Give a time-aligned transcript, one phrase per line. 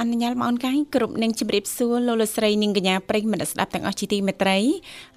[0.00, 4.58] អនុញ្ញាតមកអូនកាយគ្រប់នឹងជម្រាបសួរលោកលោកស្រីនាងកញ្ញាប្រិយមិត្តស្ដាប់ទាំងអស់ជាទីមេត្រី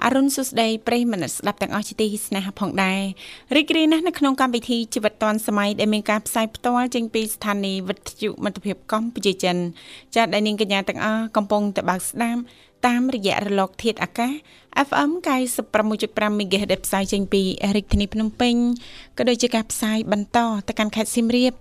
[0.03, 3.01] អរុនសុស្ដីប្រិយមិត្តស្ដាប់ទាំងអស់ជាទីស្នេហាផងដែរ
[3.55, 9.57] រីករាយណាស់នៅក្នុងកម្មវិធីជីវិតឌွန်សម័យដែលមានការផ្សាយផ្ទាល់ចេញពីស្ថានីយ៍វិទ្យុមិត្តភាពកម្ពុជាចិន
[10.15, 12.41] ចាស់ដែលនាងកញ្ញាទាំងអស់កំពុងតបស្ដាប់
[12.87, 14.33] តាមរយៈរលកធាតុអាកាស
[14.71, 15.11] FM
[15.59, 17.41] 96.5 MHz ដែលផ្សាយចេញពី
[17.75, 18.55] រាជធានីភ្នំពេញ
[19.17, 21.53] ក៏ដូចជាការផ្សាយបន្តទៅកាន់ខេត្តសៀមរាប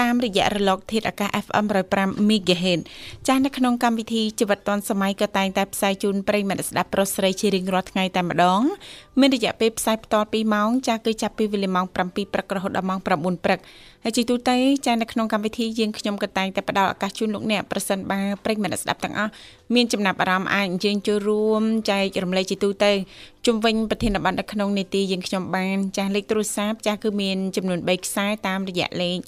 [0.00, 1.64] តាមរយៈរលក ធាតុអាកាស FM
[1.96, 2.80] 105 MHz
[3.26, 8.60] ចាស់នៅក្នុងកម្មវិធីជីវិតឌွန်សម័យក៏តែងតែផ្សាយជូនប្រិយមិត្តស្ដាប់ប្រុសស្រីជារៀងរាល់ថ្ងៃតែម្ដង
[9.20, 13.06] មានរយៈពេលផ្សាយបន្ត2ម៉ោងចាស់គឺចាប់ពីវេលាម៉ោង7ព្រឹករហូតដល់ម៉ោង9
[13.44, 13.60] ព្រឹក
[14.04, 19.30] ហើយជាទូទៅចាស់នៅក្នុងកម្មវិធីយើងខ្ញុំក៏តែងតែផ្ដល់ឱកាសជូនលោកអ្នកប្រសិនបើប្រិយមិត្តស្ដាប់ទាំងអស់
[19.74, 22.92] មានចំណាប់អារម្មណ៍អាចអញ្ជើញចូលរួមចែករំលែកជាទូទៅ
[23.46, 29.18] ជុំវិញប្រធានបទនៅក្នុងនីតិយើងខ្ញុំបានចាស់លេខទូរស័ព្ទចាស់គឺមានចំនួន3ខ្សែតាមរយៈលេខ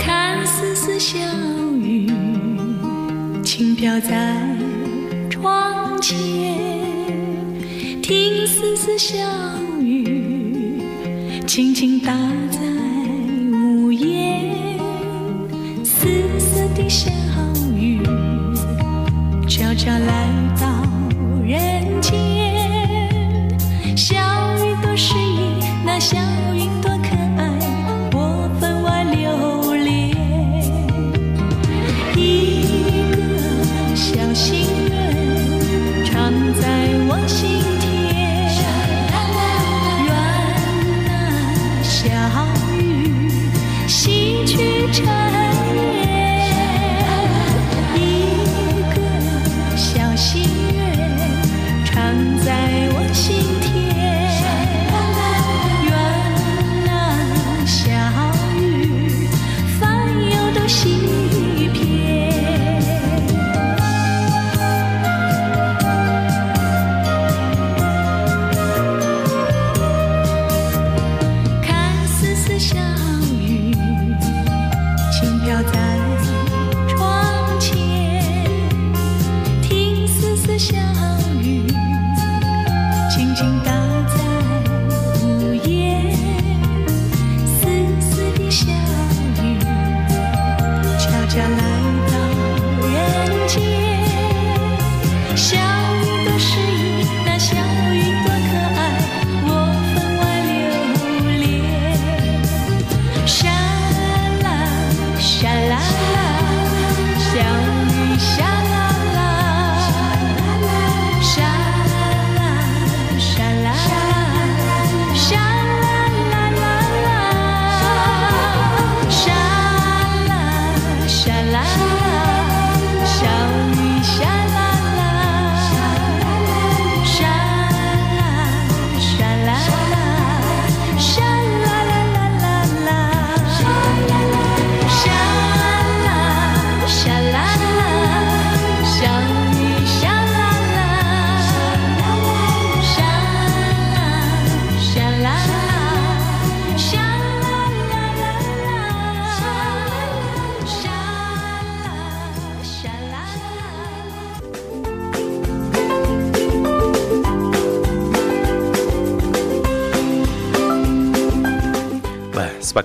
[0.03, 0.05] 看
[0.55, 1.09] 丝丝小
[1.87, 1.89] 雨
[3.49, 4.11] 轻飘在
[5.33, 5.35] 窗
[6.05, 6.11] 前，
[8.05, 8.07] 听
[8.53, 9.09] 丝丝小
[9.91, 9.93] 雨
[11.51, 12.09] 轻轻打
[12.57, 12.76] 在
[16.78, 17.10] 的小
[17.74, 18.00] 雨
[19.48, 20.28] 悄悄来
[20.60, 20.68] 到。
[21.44, 22.14] 人间，
[23.96, 24.14] 小
[24.64, 26.16] 雨多诗意，那小
[26.54, 26.57] 雨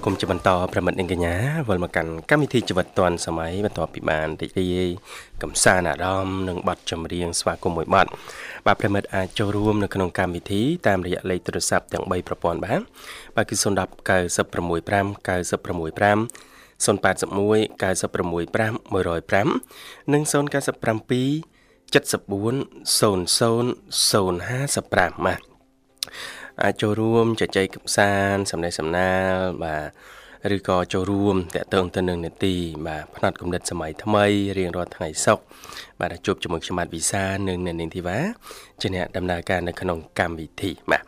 [0.06, 1.36] គមន៍ជាបន្តប្រិមិត្តនាងកញ្ញា
[1.70, 4.88] វិលមកកាន់កម្មវិធីជីវិតឌွန်សម័យបន្ទាប់ពីបានរីករាយ
[5.44, 8.08] កំសាន្តអារម្មណ៍និងបទចម្រៀងស្វាគមន៍មួយបទ
[8.66, 12.82] បាទប្រិមិត្តអាចចូលរួមនៅក្នុងកម្មវិធីតាមរយៈលេខទូរស័ព្ទទាំង3ប្រព័ន្ធបាន
[13.36, 13.68] បាទគឺ010 965
[15.28, 16.18] 965
[16.86, 20.34] 081 965 105និង097
[21.94, 21.96] 74
[22.98, 23.66] 00
[24.12, 25.42] 055បាទ
[26.62, 29.76] អាចចូលរួមជជែកកំសាន្តសំណេះសំណាលបា
[30.46, 32.56] ទឬក៏ចូលរួមតកតងទៅនឹងនេតិ
[32.88, 34.26] បាទផ្នែកកំណត់សម័យថ្មី
[34.58, 35.44] រៀងរាល់ថ្ងៃសុក្រ
[36.00, 38.18] បាទជួបជាមួយខ្ញុំបាទវិសានិងអ្នកនាងធីវ៉ា
[38.82, 41.04] ជាអ្នកដំណើរការនៅក្នុងកម្មវិធីបាទ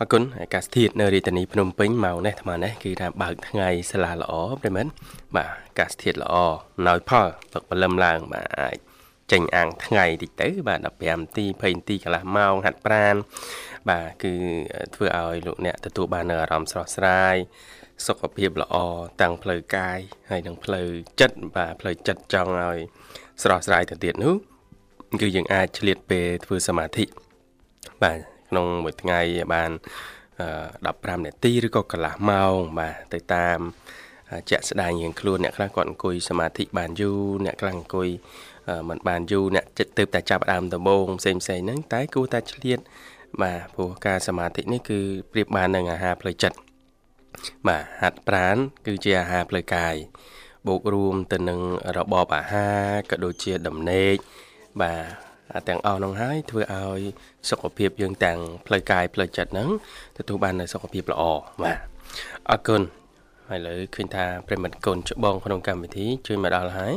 [0.00, 4.86] អរគុណអាកាសធាតុនៅរាជធានីភ្នំពេញម៉ោងនេះអាត្មានេះគឺថាបើកថ្ងៃស្លាល្អប្រិមិន
[5.36, 6.34] បាទអាកាសធាតុល្អ
[6.86, 8.76] ណោយផលទឹកបលឹមឡើងបាទអាច
[9.32, 10.92] ចេញអាំងថ្ងៃតិចទៅបាទ15នា
[11.38, 13.14] ទី20នាទីកន្លះម៉ោងហាត់ប្រាន
[13.90, 14.34] បាទគឺ
[14.94, 17.36] ធ្វើឲ្យលោកអ្នកទទួលបាននូវអារម្មណ៍ស្រស់ស្រាយ
[18.06, 18.76] សុខភាពល្អ
[19.20, 19.98] ទាំងផ្លូវកាយ
[20.30, 20.88] ហើយនិងផ្លូវ
[21.20, 22.78] ចិត្តបាទផ្លូវចិត្តចង់ឲ្យ
[23.42, 24.34] ស្រស់ស្រាយទៅទៀតនោះ
[25.20, 27.04] គឺយើងអាចឆ្លៀតពេលធ្វើសមាធិ
[28.02, 28.18] បាទ
[28.50, 29.20] ក្នុងមួយថ្ងៃ
[29.54, 29.70] បាន
[30.46, 33.58] 15នាទីឬក៏កន្លះម៉ោងបាទទៅតាម
[34.50, 38.08] ជាក់ស្ដែងរៀងខ្លួនអ្នកខ្លះគាត់អង្គុយសមាធិបានយូរអ្នកខ្លះអង្គុយ
[38.88, 42.78] មិនបានយូរអ្នកចិត្តទៅតែចាប់ដើមដំបូងផ្សេងផ្សេងហ្នឹងតែគួរតែឆ្លៀត
[43.42, 45.00] បាទព្រោះការសមាធិនេះគឺ
[45.32, 46.56] ប្រៀបបាននឹងអាហារផ្លូវចិត្ត
[47.68, 48.56] បាទហាត់ប្រាណ
[48.86, 49.94] គឺជាអាហារផ្លូវកាយ
[50.66, 51.60] បូករួមទៅនឹង
[51.96, 54.16] របបអាហារក៏ដូចជាដំណេក
[54.82, 54.92] បា
[55.58, 57.00] ទទាំងអស់នោះហើយធ្វើឲ្យ
[57.50, 59.68] សុខភាពយើងទាំងផ្លូវកាយផ្លូវចិត្តហ្នឹង
[60.18, 61.22] ទទួលបាននូវសុខភាពល្អ
[61.62, 61.78] បាទ
[62.50, 62.82] អរគុណ
[63.48, 66.94] ហើយលើឃើញថាប្រិមិត្តកូនច្បងក្នុងកម្មវិធីជួយមកដល់ហើយ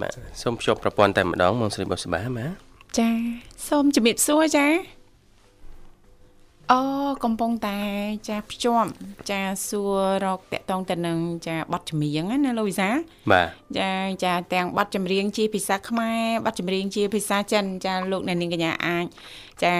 [0.00, 0.12] បាទ
[0.42, 2.52] សូមភ្ជាប់ប្រព័ន្ធតែម្ដងមកស្រីបុស្បាបាទ
[2.98, 3.10] ចា
[3.68, 4.66] សូមជំរាបសួរចា
[6.70, 6.80] អូ
[7.24, 7.78] កំពុងតែ
[8.28, 8.90] ចាភ្ជាប់
[9.30, 12.88] ចាសួររកតកតងទៅនឹងចាប័ណ្ណចម្រៀងណាលូវីសា
[13.32, 13.48] បាទ
[13.78, 13.90] ចា
[14.24, 19.04] ចាទាំងប័ណ្ណចម្រៀងជាភាសាខ្មែរប័ណ្ណចម្រៀងជាភាសាចិនចាលោកអ្នកនាងកញ្ញាអាច
[19.64, 19.74] ចា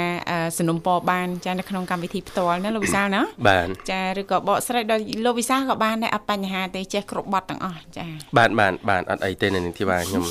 [0.59, 8.07] สนុំពរបានចានៅក្នុងកម្មវិធីផ្ទាល់ណាលោកវិសាលណាបាទចាឬក៏បកស្រាយដល់លោកវិសាលក៏បានដែរអត់បញ្ហាទេចេះគ្រប់បទទាំងអស់ចា
[8.39, 10.25] បាទបាទបាទអត់អីទេនៅនឹងធីបាខ្ញុំ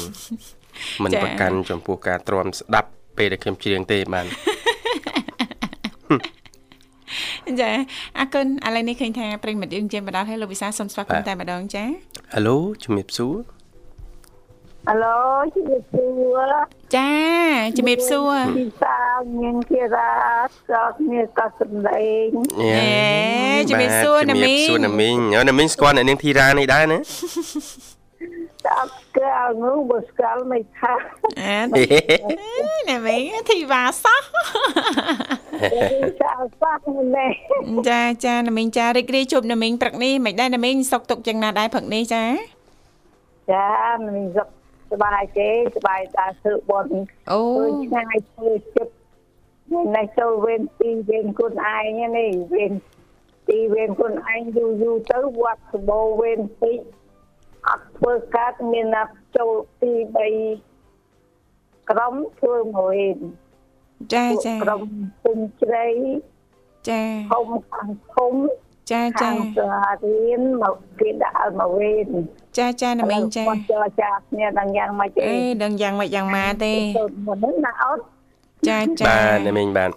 [1.04, 4.26] មិនប្រកាន់ចំពោះការទ្រាំស្ដាប់ពេលដែលខ្ញុំច្រៀងទេបាទ
[7.62, 7.72] ចា
[8.20, 11.84] អរគុណឥឡូវនេះឃើញថាប្រិមិត្តយើងជាបណ្ដាលឲ្យលោកវិសាសូមស្វាគមន៍តែម្ដងចា
[12.34, 13.36] ហៅឡូជំរាបសួរ
[14.88, 15.20] ហៅឡូ
[15.56, 16.08] ជំរាបសួ
[16.52, 16.54] រ
[16.96, 17.12] ចា
[17.78, 18.98] ជំរាបសួរពិសា
[19.42, 20.12] ញៀងជារា
[20.70, 22.28] សោកនេះក៏សំដែង
[22.62, 25.18] អេជំរាបសួរណាមីងជំរាបសួរណាមីង
[25.50, 27.00] ណាមីងស្គាល់អ្នកនាងធីរ៉ានេះដែរណា
[28.67, 30.95] តាប់កៅនោះបើស្គាល់មិនថា
[31.41, 31.59] អេ
[32.91, 34.23] ណាមីងធីវ៉ាសោះ
[36.23, 37.27] ចាសោះណែ
[37.89, 42.25] ចាចាណាមីងចារីករាយជួបណាមីងព្រឹកនេះមិនដែរណាមីងសុកទុកយ៉ាងណាដែរព្រឹកនេះចា
[43.51, 43.67] ចា
[44.07, 44.49] ណាមីងសុក
[44.93, 46.87] សบายទេសบายតាធ្វើបន
[47.33, 47.41] អូ
[47.85, 48.95] ឆ្ងាយធ្វើចិត្ត
[49.97, 52.73] នេះចូលវេនទីវេនគុណឯងនេះវេន
[53.49, 56.73] ទីវេនគុណឯងយូរយូរទៅវត្តសបោវេនទី
[57.68, 59.04] អត់ធ្វើកាត់មានណា
[59.38, 59.94] ចូលទី
[60.72, 62.98] 3ក្រុមធ្វើមួយ
[64.14, 64.82] ចាចាក្រុម
[65.24, 65.88] ពុំជ្រៃ
[66.90, 67.02] ចា
[67.32, 68.34] ធំខាងធំ
[68.92, 69.70] ចាចាសា
[70.04, 72.08] រៀនមកគេដាក់ឲ្យមកវេន
[72.58, 76.74] ចាចាណាមីងចាគាត់ចរចាគ្នាដឹងយ៉ាងម៉េចទេអេដឹងយ៉ាងម៉េចយ៉ាងម៉ាទេ
[77.28, 78.02] មុននេះណាអត់
[78.70, 79.90] ចាចាបាទណាមីងបាទ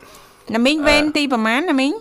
[0.54, 1.92] ណាមីងវេនទីប្រហែលណាមីង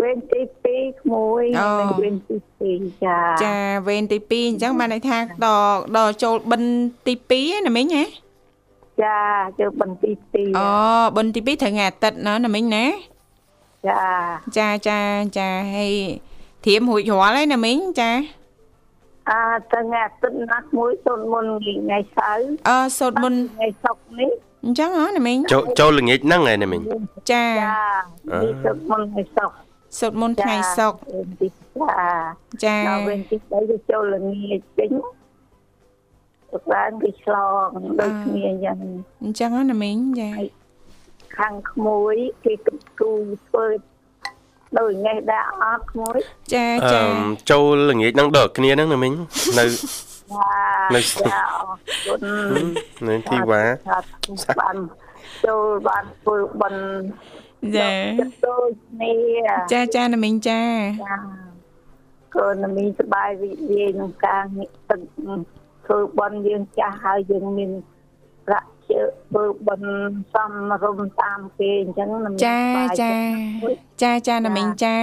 [0.00, 0.40] វេនទី
[0.72, 1.42] 2ក្មួយ
[1.80, 2.36] និងវេនទី
[2.70, 3.56] 2ចាចា
[3.88, 8.04] វេនទី2អញ្ចឹងបានន័យថាដល់ដល់ចូលបិណ្ឌទី2ណាមីងហ៎
[9.02, 9.18] ចា
[9.60, 10.68] ចូលបិណ្ឌទី2អូ
[11.16, 12.84] បិណ្ឌទី2ត្រូវថ្ងៃអាទិត្យណាណាមីងណា
[13.88, 14.02] ចា
[14.58, 14.98] ចាចា
[15.38, 15.94] ចាហើយ
[16.64, 18.10] ធៀមរួចរាល់ហើយណាមីងចា
[19.30, 19.40] អា
[19.72, 24.30] ថ្ងៃអាទិត្យណាស់មួយសូត្រមុនថ្ងៃសៅរ៍អឺសូត្រមុនថ្ងៃសុក្រនេះ
[24.64, 26.80] អញ្ចឹងហ៎ណាមីងចូលចូលល្ងាចហ្នឹងហើយណាមីង
[27.30, 27.76] ចាចា
[28.64, 29.63] សូត្រមុនថ្ងៃសុក្រ
[29.98, 30.98] សូត្រមុនថ្ងៃសុក្រ
[32.64, 34.92] ចាចាដល់វិញទី3ទៅចូលល្ងាចវិញ
[36.72, 37.34] បានគេឆ្ល
[37.66, 37.68] ង
[38.00, 38.76] ដូចគ្នាអញ្ចឹង
[39.22, 40.30] អញ្ចឹងណាមីងចា
[41.38, 42.54] ខាងក្មួយគេ
[43.00, 43.10] គូ
[43.46, 43.66] ធ្វើ
[44.78, 46.18] ដូចញ៉េះដាក់អត់ក្មួយ
[46.54, 47.02] ចាចា
[47.50, 49.12] ចូលល្ងាចហ្នឹងដល់គ្នាហ្នឹងណាមីង
[49.58, 49.64] នៅ
[50.94, 51.00] នៅ
[53.08, 53.62] នៅទីវ៉ា
[54.60, 54.76] បាន
[55.44, 56.84] ចូលបានធ្វើបិណ្ឌ
[57.76, 57.90] ចា
[58.46, 59.12] ដូចគ្នា
[59.72, 60.62] ចាចាណាមីងចា
[61.04, 61.16] ចា
[62.34, 64.44] កូនណាមីងសប្បាយរីករាយក្នុងការ
[64.90, 65.00] ទឹក
[65.86, 67.70] ធ្វើបន់យើងចាស់ហើយយើងមាន
[68.46, 69.88] ប្រាក់ជើធ្វើបន់
[70.34, 70.52] សំ
[70.82, 72.60] រុំតាមគេអញ្ចឹងណាមីងចា
[73.02, 73.12] ចា
[74.02, 74.98] ចាចាណាមីងចា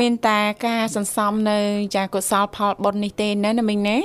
[0.00, 1.58] មានតែការសន្សំនៅ
[1.96, 3.98] ចាកុសលផលបុណ្យនេះទេណាណាមីងណា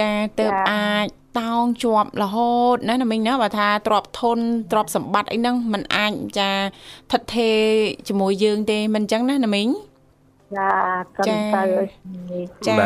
[0.00, 1.06] ចាទៅអាច
[1.40, 4.38] តោងជាប់រហូតណាណាមីងណាបើថាទ្របធន
[4.72, 6.50] ទ្របសម្បត្តិអីហ្នឹងมันអាចចា
[7.10, 7.60] ថិតថេរ
[8.08, 9.68] ជាមួយយើងទេមិនអញ្ចឹងណាណាមីង
[10.58, 10.70] ចា
[11.16, 11.62] កំចាទៅ
[12.30, 12.76] នេះចា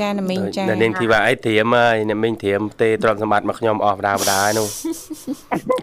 [0.00, 4.66] ចាណាមីងចានៅនាងធីវ៉ាអីត្រៀមហើយអ្នកមីងត្រៀមទេទ្រព្យសម្បត្តិមកខ្ញុំអស់បដាបដាហើយនោះ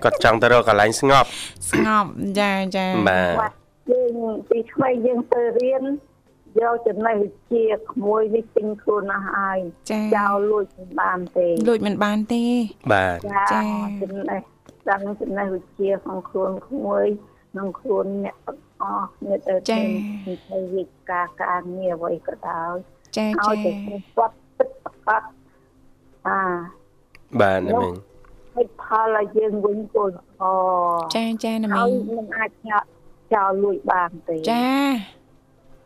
[0.04, 1.28] គាត់ចង់ទៅរកកន្លែងស្ងប់
[1.72, 2.10] ស្ងប់
[2.40, 3.54] ចាចាបាទបាទ
[3.92, 5.84] យើងពីក្មេងយើងទៅរៀន
[6.62, 9.60] យកចំណេះវិជ្ជាក្មួយនេះទិញខ្លួនណាស់ហើយ
[10.16, 12.44] ចោលលួចមិនបានទេលួចមិនបានទេ
[12.94, 13.18] បាទ
[13.54, 13.64] ចា
[14.02, 14.42] ចំណេះ
[14.90, 17.06] ដឹងចំណេះវិជ្ជាក្នុងខ្លួនក្មួយ
[17.52, 18.36] ក្នុងខ្លួនអ្នក
[18.82, 19.80] អស់អ្នកទៅទី
[20.52, 22.76] វិវិការការងារអ្វីក៏ដោយ
[23.18, 23.72] ចាចាឲ្យតែ
[24.18, 25.24] គាត់ពិតប្រកប
[26.28, 26.42] អា
[27.40, 27.94] បាទណាមិញ
[28.56, 28.84] ឲ្យផ
[29.16, 30.44] លឲ្យយើងវិញគោលល្អ
[31.16, 32.52] ចាចាណាមិញមិនអាច
[33.34, 34.68] ចោលលួចបានទេចា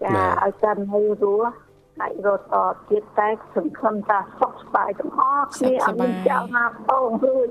[0.03, 0.11] ចា
[0.43, 1.53] ឲ្យកាន់នៅរស់
[1.99, 2.55] អាចរត់ត
[2.89, 7.47] ទៀតតែសង្ឃឹមថាសុខស្បាយទាំងអស់គ្នាអត់មានចោលណាពងរួច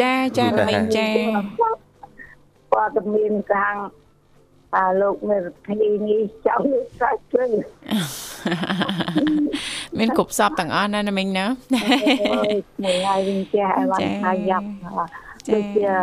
[0.00, 1.08] ចាចាណាមីងចា
[2.72, 3.76] ព័ត៌មានខាង
[4.76, 7.50] អាលោកមេរដ្ឋីនេះចោលលួចសាច់ព្រឹង
[9.98, 11.46] មានគ្រប់សពទាំងអស់ណាណាមីងណា
[12.32, 14.66] អើយមួយហើយវិញចេះឲ្យបានថាយ៉ាប់
[15.52, 15.96] ដូចជាឥ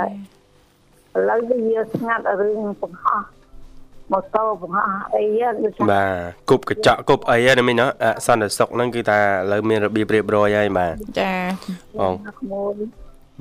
[1.29, 3.21] ឡូវវាស្ងាត់រឿងបង្ហោះ
[4.11, 11.33] ម៉ូតូបង្ហោះអីហ្នឹងដូចថាបាទគប់កញ្ចក់គប់អីហ្នឹងអ្នកមីងណាអសន្តិសុខហ្នឹងគឺថាឥឡូវមានរបៀបរៀបរយហើយបាទចា
[11.99, 12.73] បងក្មួយ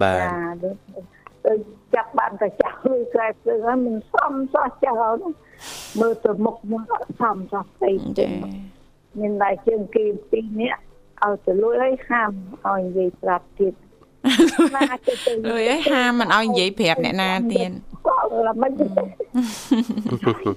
[0.02, 0.30] បាទចា
[0.64, 0.76] ដូច
[1.44, 1.52] ទៅ
[1.94, 5.32] ចាប់បានតែចាស់លុយក្រែព្រឹងហើយមិនសមសោះចាស់ហ្នឹង
[6.00, 8.28] មើលទៅមុខមកអត់សមសោះផ្ទៃចា
[9.20, 10.80] មានតែជើងគេពីរនាក់
[11.24, 12.30] ឲ្យទៅលុយហើយហាម
[12.64, 13.74] ឲ្យនិយាយប្រាប់ទៀត
[14.76, 17.70] ណាទៅទៅលុយឲ្យហាមមិនឲ្យនិយាយប្រាប់អ្នកណាទៀត
[18.06, 18.16] ក៏
[18.48, 18.70] ល្មិច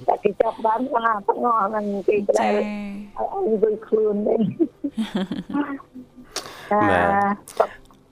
[0.07, 4.35] តែគេចាប់បានថាទាំងអស់ហ្នឹងគេក្រែចាឲ្យវិញខ្លួនទេ
[6.71, 6.81] ចា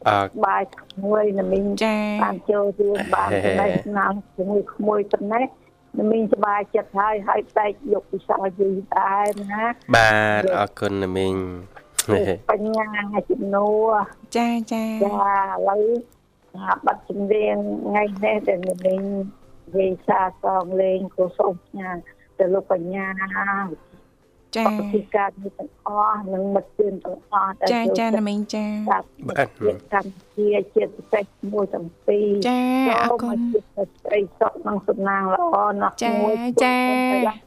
[0.07, 5.45] អើបាយក្មួយណាមីងចាបានចូលរួមបានចំណេះស្នាមជាមួយក្មួយប៉ុណ្ណេះ
[5.99, 11.35] ណាមីងសប្បាយចិត្តហើយហើយតែកយកពិសាយីដែរណាបាទអរគុណអ្នកមីង
[12.49, 12.85] បញ្ញា
[13.29, 13.93] ជំនួស
[14.37, 15.83] ចាចាចាឥឡូវ
[16.57, 17.55] ថាបាត់ជំនាញ
[17.87, 19.01] ថ្ងៃនេះដែលណាមីង
[19.77, 21.89] និយាយសាសងលេងក៏សូមផ្ញើ
[22.37, 23.05] ទៅលោកបញ្ញា
[24.57, 28.65] ចាបតិការនេះទាំងអស់និងមិត្តជឿនទាំងអស់ដែលចាចាណាមីងចា
[29.27, 32.59] បាទជាតិកម្ពុជាជាតិពិសេសមួយទាំងពីរចា
[33.03, 36.77] អរគុណចូលមកស្រីសុខនិងសំណាងល្អណាស់ចាមួយចា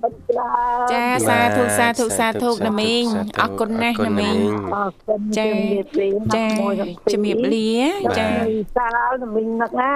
[0.02, 0.54] បិទច្រើ
[0.86, 3.04] នចាសាធុសាធុសាធុណាមីង
[3.40, 4.36] អរគុណណាស់ណាមីង
[4.76, 7.72] អរគុណចាជំរាបលាចាមួយទាំងពីរជំរាបលា
[8.18, 8.28] ចាចា
[8.76, 9.92] សាលណាមីងនឹកណា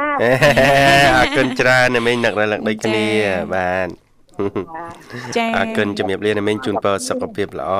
[1.18, 3.06] អរគុណច្រើនអ្នកមីងនឹករលឹកដូចគ្នា
[3.54, 4.05] បាទ
[5.36, 7.70] ចាអរគុណជំរាបលាអ្នកមីងជូនពរសុខភាពល្អ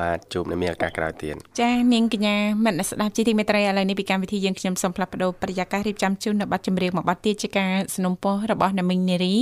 [0.00, 9.34] បាទជួបអ្នកមីងឱកាសក្រោយទៀតចានាងកញ្ញាមិត្តអ្នកស្ដាប់ជីទីមេត្រីឥឡូវនេះពីកម្មវិធីយើងខ្ញុំសូមផ្លាស់ប្ដូរប្រយាកររៀបចំជូននៅប័ណ្ណចម្រៀងមួយប័ណ្ណទៀតជាការสนុំពររបស់ណាមីងនារី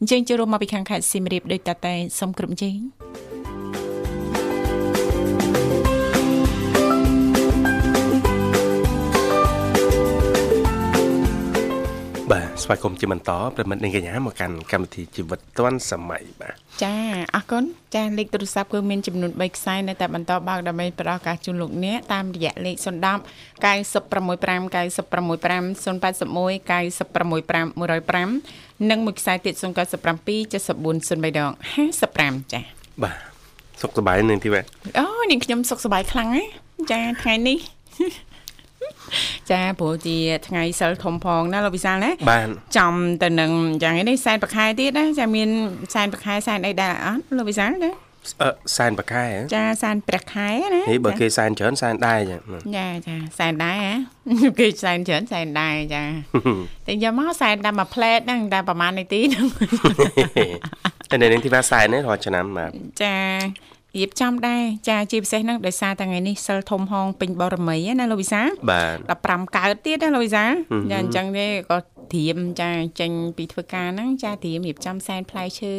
[0.00, 2.76] អញ្ជើញចូលរួមមកពីខាងខេត្តសៀមរាបដោយតតែសូមគ្រប់ជេង
[12.62, 16.94] ស្វាគមន៍ជាបន្តប្រិមិត្តនាងកញ្ញាមកកាន់កម្មវិធីជីវិតឌွန်សម័យបាទចា
[17.34, 22.86] អរគុណចាលេខទូរស័ព្ទគឺមានចំនួន3ខ្សែនៅតែបន្តបើកដើម្បីផ្ដល់ការជូនលោកអ្នកតាមរយៈលេខ010
[23.64, 28.20] 965 965 081 965
[28.82, 29.66] 105និងមួយខ្សែទៀត097 74
[31.22, 31.52] 03ដង
[32.02, 32.60] 55ចា
[33.02, 33.16] បាទ
[33.80, 34.64] សុខសប្បាយនឹងទីបាទ
[34.98, 36.50] អូនាងខ្ញុំសុខសប្បាយខ្លាំងណាស់
[36.92, 37.58] ចាថ្ងៃនេះ
[39.50, 40.16] ចាព្រោះជា
[40.48, 43.50] ថ្ងៃសិលធំផងណាលោកវិសាលណាបាទចំទៅនឹង
[43.82, 45.48] យ៉ាងនេះសែនប្រខែទៀតណាចាមាន
[45.94, 47.92] សែនប្រខែសែនអីដែរអត់លោកវិសាលណា
[48.42, 52.40] អឺសែនបកែហ៎ចាសែនព្រះខែណាហេបើគេសែនច្រើនសែនដែរចឹង
[52.76, 53.92] ចាចាសែនដែរហ៎
[54.58, 56.04] គេសែនច្រើនសែនដែរចា
[56.86, 59.46] តែយកមកសែនតែមួយផ្លែតហ្នឹងតែប្រហែលនាទីហ្នឹង
[61.10, 62.70] តែនៅនឹងទីបាទសែននេះរាល់ឆ្នាំបាទ
[63.02, 63.16] ចា
[63.96, 71.78] រៀបចំដែរចាជាពិសេសហ្នឹងដោយសារតែថ្ងៃនេះសិលធំហងពេញបរមីណាលោកវិសាលបាទ15កើតទៀតណាលោកវិសាលហឹមចាអញ្ចឹងទេក៏
[72.12, 75.72] ត្រៀមចាចេញពីធ្វើការហ្នឹងចាត្រៀមរៀបចំសែនផ្លែឈើ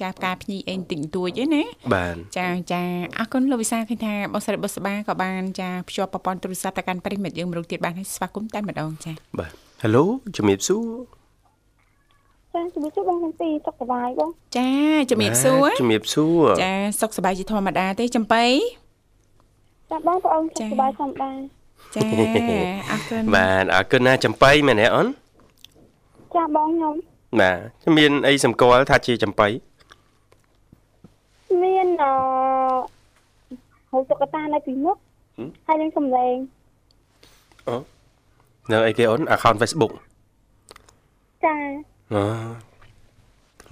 [0.00, 1.62] ចាផ្កាភ្ញីអីបន្តិចបន្តួចឯណា
[1.94, 2.82] បាទចាចា
[3.18, 9.52] អរគុណលោកវិសាឃើញថាបងស្រីបុស្បាក៏បានចាភ្ជាប់ប្រព័ន្ធទូរស័ព្ទទៅកាន់ប្រិមិត្តយើងមរុងទៀតបានឲ្យស្វាគមន៍តែម្ដងចាបាទ
[9.82, 10.04] Halo
[10.36, 11.21] ជំរាបសួរ
[12.54, 14.70] ចាជំរាបសួរបងទាំងពីរសុខសប្បាយបងចា
[15.10, 18.44] ជំរាបសួរបាទជំរាបសួរចាសុខសប្បាយជាធម្មតាទេចំបៃ
[19.90, 21.30] ចាបងប្អូនសុចា៎ខសប្បាយធម្មតា
[21.96, 22.02] ចា
[22.90, 25.06] អរគុណបាទអរគុណណាចំបៃមែនទេអូន
[26.36, 26.94] ចាបងខ្ញុំ
[27.40, 27.52] បា
[27.84, 29.48] ទមានអីសម្គាល់ថាជាចំបៃ
[31.62, 32.12] មានអឺ
[33.90, 34.96] ហៅតុក្កតានៅពីមុខ
[35.66, 36.36] ហើយនឹងសំឡេង
[38.72, 39.92] នៅអីគេអូន account Facebook
[41.44, 41.56] ចា
[42.14, 42.24] អូ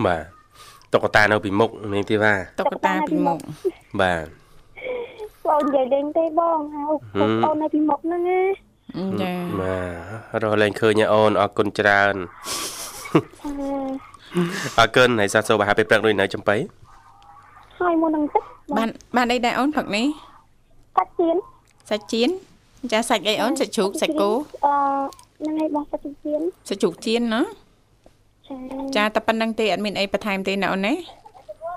[0.06, 0.24] បាទ
[0.92, 3.38] តុក្កតានៅពីមុខនេះទេបាទតុក្កតាពីមុខ
[4.00, 4.26] បាទ
[5.46, 6.82] បងនិយាយលេងទេបងហៅ
[7.16, 8.40] ហឹមបងនៅពីមុខហ្នឹងណា
[9.22, 9.78] ចាបា
[10.40, 12.14] ទរស់លែងឃើញឯអូនអរគុណច្រើន
[13.40, 13.62] ចា
[14.78, 16.56] អរគុណហើយសាសូបាហាពេលព្រឹកដូចនៅចំបៃ
[17.80, 18.44] ហើយមុននឹងទឹក
[18.76, 20.06] បានបានអីដែរអូនផឹកនេះ
[20.98, 21.36] កាត់ជៀន
[21.90, 22.30] សាច់ចៀន
[22.92, 24.30] ចាសាច់អីអូនសាច់ជ្រូកសាច់គោ
[24.64, 24.74] អឺ
[25.40, 27.42] ហ្នឹងហើយបងកាត់ជៀនសាច់ជ្រូកចៀនណា
[28.50, 28.56] ចា
[28.96, 30.94] ចាតែប៉ុណ្្នឹងទេអត់មានអីបន្ថែមទេណាអូនណា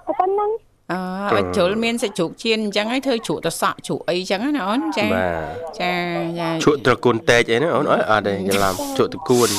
[0.08, 0.50] តែប៉ុណ្្នឹង
[0.92, 5.28] អឺឲ្យជ្រុលមានសាច់ជ្រូកចៀនអញ្ចឹងហើយធ្វើជ្រូកតសក់ជ្រូកអីអញ្ចឹងណាអូនចាបា
[5.72, 5.94] ទចា
[6.40, 9.50] ចាជក់ត្រកួនតេកអីណាអូនអត់អត់ទេច្រឡំជក់ត្រកួន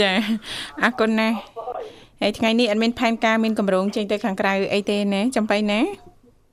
[0.00, 0.10] ចា
[0.82, 1.36] អរគុណណាស់
[2.22, 5.80] ហើយថ្ងៃនេះអត់មានផែនការមានកម្រងចេញទៅខាងក្រៅអីទេណាចំបៃណា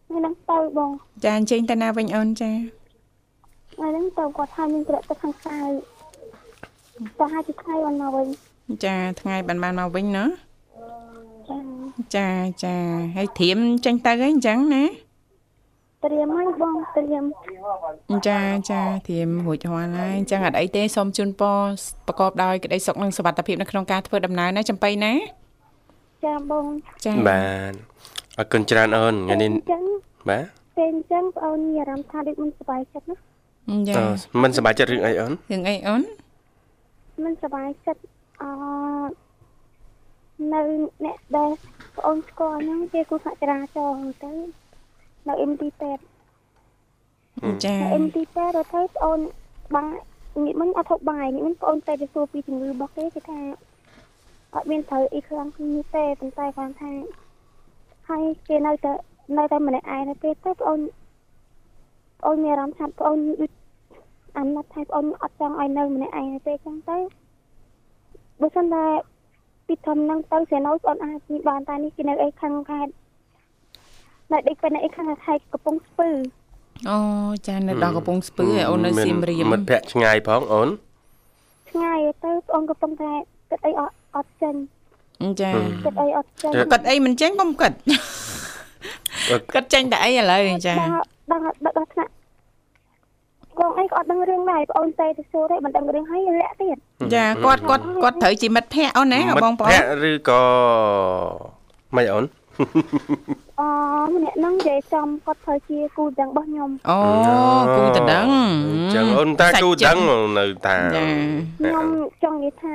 [0.07, 0.89] ថ្ងៃហ្នឹងទៅបង
[1.23, 2.51] ចាអញ្ជើញទៅណាវិញអូនចា
[3.73, 5.59] ថ្ងៃហ្នឹងទៅគាត់ថាមានប្រាក់ទៅខាងក្រៅ
[7.19, 8.27] ចាជិះថ្ងៃបានមកវិញ
[8.85, 10.25] ចាថ្ងៃបានបានមកវិញណា
[12.15, 12.27] ចា
[12.63, 12.75] ចា
[13.15, 14.83] ហើយត្រៀមចេញទៅអីអញ្ចឹងណា
[16.03, 17.23] ត្រៀមហើយបងត្រៀម
[18.27, 18.39] ចា
[18.71, 21.59] ចាត្រៀមរួចរាល់ហើយអញ្ចឹងអត់អីទេសូមជូនពរ
[22.07, 25.13] ប្រកបដោយក្តីសុខនិងសុវត្ថិភាពនៅក្នុងការធ្វើដំណើរណាចំបៃណា
[26.25, 26.65] ចាបង
[27.05, 27.73] ចាបាទ
[28.37, 29.51] អរគុណច្រើនអូនថ្ងៃនេះ
[30.29, 30.43] បាទ
[30.77, 33.15] ពេលអញ្ចឹងបងអូនមានអារម្មណ៍ថាដូចមិនសុខចិត្តណា
[33.89, 33.93] ចា
[34.43, 36.01] មិនសុខចិត្តរឿងអីអូនរឿងអីអូន
[37.23, 38.01] មិនសប្បាយចិត្ត
[38.41, 38.49] អឺ
[40.53, 40.61] នៅ
[41.05, 41.51] អ្នកដែល
[41.95, 44.31] បងអូនស្គាល់ហ្នឹងគេគូសហចរាចរណ៍ទៅ
[45.27, 45.99] នៅ MT8
[47.63, 49.19] ចានៅ MT8 ទៅទៅបងអូន
[49.75, 49.91] បាយ
[50.43, 53.39] ងាកមិញអត់ហូបបាយងាកមិញបងអូនតែទៅសួរពីជំងឺរបស់គេគេថា
[54.53, 56.91] អត់មានត្រូវអីខ្លាំងនេះទេប៉ុន្តែគាត់ថា
[58.09, 58.91] ហើយគេនៅតែ
[59.37, 60.83] នៅតែម្នាក់ឯងនៅពេលទៅបងអូនប
[62.21, 63.51] ងអូនមានអារម្មណ៍ថាបងអូនដូច
[64.37, 66.97] អាណិតថាបងអូនអត់ចង់ឲ្យនៅម្នាក់ឯងនៅពេលចឹងទៅ
[68.41, 68.85] បើសិនតែ
[69.67, 72.91] ពីធំហ្នឹងទៅសេណូបងអូនអាចនិយាយបានតែនេះគេនៅអីខាងខេត្ត
[74.31, 76.09] នៅដេកពេលនៅអីខាងខេត្តកំពង់ស្ពឺ
[76.89, 76.97] អូ
[77.47, 80.69] ចានៅដល់កំពង់ស្ពឺឯអូននៅសៀមរាបមិត្តភ័ក្ដិឆ្ងាយផងអូន
[81.69, 83.11] ឆ្ងាយទៅបងអូនកំពុងតែ
[83.49, 84.55] គិតអីអត់អត់ចេញ
[85.41, 85.51] ចា
[85.85, 87.71] គិតអីអត់ចេញគិតអីមិនចេញកុំគិត
[89.53, 90.91] គិតចេញតែអីឥឡូវចាដល់
[91.31, 92.11] ដល់ដល់ដល់ថ្នាក់
[93.59, 96.77] កងអីក៏អត់ដឹងរឿងដែរបងអូនតែទៅសួរទេមិនដឹងរឿងហើយលាក់ទៀត
[97.15, 100.41] ចាគាត់គាត់គាត់ត្រូវជាមិត្តភ័ក្តិអូនណាមិត្តបងប្អូភ័នក្ដិឬក៏
[101.95, 102.25] មិនអូន
[103.59, 103.61] អ
[104.13, 106.99] ម្នាក់ហ្នឹងនិយាយចំគាត់ធ្វើជាគូទាំងរបស់ខ្ញុំអូ
[107.77, 109.97] គូតដឹងអញ្ចឹងអូនតាគូដឹង
[110.37, 111.03] នៅតាចា
[111.59, 111.87] ខ្ញុំ
[112.23, 112.73] ចង់និយាយថា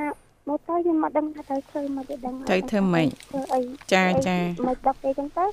[0.49, 3.61] មកទៅខ្ញុំមិនដឹងថាត្រូវធ្វើមកទេដឹងត្រូវធ្វើម៉េចធ្វើអី
[3.93, 4.37] ចាចា
[4.69, 5.47] មកដល់ពេលចឹងទៅ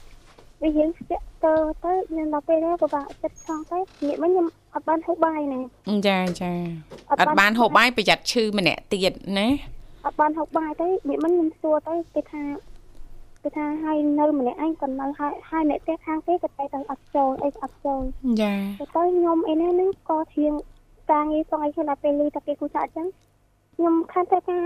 [0.62, 5.60] វាយើងស្ទាក់ទៅទៅខ្ញុំដល់ពេលហ្នឹងពិបាកចិត្តឆ្លងទៅងាកមកខ្ញុំអ ត់បានហូបបាយណា
[6.08, 6.52] ចាចា
[7.22, 9.48] អត់បានហូបបាយប្រយ័ត្នឈឺម្នាក់ទៀតណា
[10.06, 12.44] អត់បានហូបបាយទៅងាកមកខ្ញុំសួរទៅគេថា
[13.44, 18.02] គេថាឲ្យនៅម្នាក់ឯងគាត់នៅហើយហើយអ្នកផ្ទះខាងគេគាត់តែទៅអត់ចូលអីអត់ចូល
[18.42, 20.54] ចាទៅទៅខ្ញុំអីណាហ្នឹងក៏ធៀង
[21.12, 23.08] ការងារផងអីខ្លះពេលលឺតែគេគូចាក់អញ្ចឹង
[23.76, 24.58] ខ្ញុំខានតែថា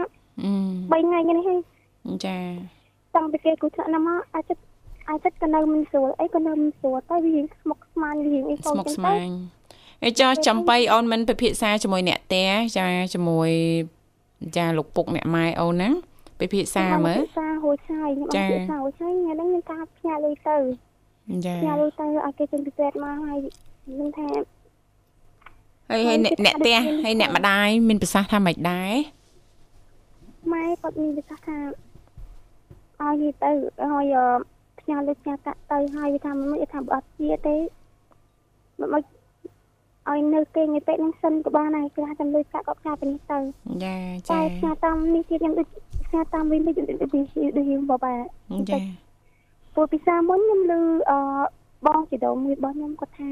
[0.43, 1.59] អឺ3ថ្ងៃនេះហើយ
[2.25, 2.37] ចា
[3.15, 4.63] តាំងពីគេគូចាក់ណាមកអាចចិត្ត
[5.09, 9.29] អាចចិត្តក៏នៅមិនស្រួលអីក៏នៅមិនស្រួលទៅវារៀងស្មុគស្មាញរៀងអីក៏ស្មុកចឹងស្ទៅមាញ
[10.05, 13.49] អេចោះចំបៃអូនមិនពិភាក្សាជាមួយអ្នកផ្ទះចាជាមួយ
[14.57, 15.89] ចាលោកពុកអ្នកម៉ែអូនណា
[16.39, 20.57] ពិភាក្សាមើលពិសាហួយឆាយខ្ញុំអត់ពិសាហួយឆាយថ្ងៃហ្នឹងមានការផ្ញើលុយទៅ
[21.45, 23.37] ចាផ្ញើលុយទៅឲ្យគេចេញពីពេទ្យមកហើយ
[23.85, 24.27] ខ្ញុំថា
[25.89, 28.93] ហើយហើយអ្នកអ្នកផ្ទះហើយអ្នកម្ដាយមានប្រសាសន៍ថាម៉េចដែរ
[30.53, 31.57] ម៉ែគាត់មានវិសាសថា
[33.01, 34.15] ឲ្យយីទៅឲ្យ
[34.79, 37.55] ផ្ញើលុយផ្ញើកាក់ទៅហើយវាថាមិនថាបើអត់ជាទេ
[38.79, 39.03] មិនមក
[40.11, 43.39] ឲ្យនៅគេងឯពេកហ្នឹងសិនក៏បានដែរគេថាចាំលុយកាក់ក៏ផ្ញើទៅនេះទៅ
[43.83, 45.67] ចាតែចាផ្ញើតាមនេះទៀតខ្ញុំដូច
[46.07, 47.09] ផ្ញើតាមវិញដូចដូចដូច
[47.57, 48.15] ដូចយើងបបា
[48.69, 48.77] ចា
[49.73, 50.73] ព្រោះពីសាមុនខ្ញុំឮ
[51.09, 51.19] អឺ
[51.85, 53.29] បងជីដូនមួយរបស់ខ្ញុំគាត់ថា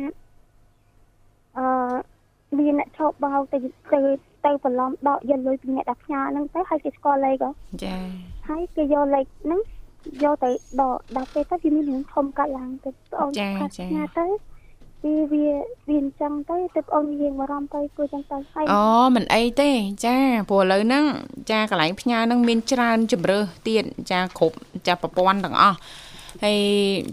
[1.58, 1.66] អឺ
[2.60, 3.58] មានអ្នកឈប់បោកទៅ
[3.94, 4.00] ទៅ
[4.46, 7.52] ទៅបន្លំដកយកលុយពីអ្នកដែលផ្ញើហ្នឹងទៅហើយគេស្គាល់លេខហ៎
[7.84, 7.96] ចា
[8.50, 9.60] ហើយគេយកលេខហ្នឹង
[10.24, 10.50] យកទៅ
[10.82, 14.26] ដកដល់ពេលទៅវាមានរឿងធំកាត់ឡើងទៅបងអូនគាត់ផ្ញើទៅ
[15.04, 15.46] វាវា
[15.88, 18.84] វាអញ្ចឹងទៅទៅបងអូនយើងបារម្ភទៅព្រោះអញ្ចឹងទៅហើយអូ
[19.16, 19.70] មិនអីទេ
[20.06, 20.18] ចា
[20.50, 21.06] ព្រោះឥឡូវហ្នឹង
[21.52, 24.56] ចាកន្លែងផ្ញើហ្នឹងមានច្រើនជំរើសទៀតចាគ្រប់
[24.88, 25.78] ចាប្រព័ន្ធទាំងអស់
[26.44, 26.60] ហើយ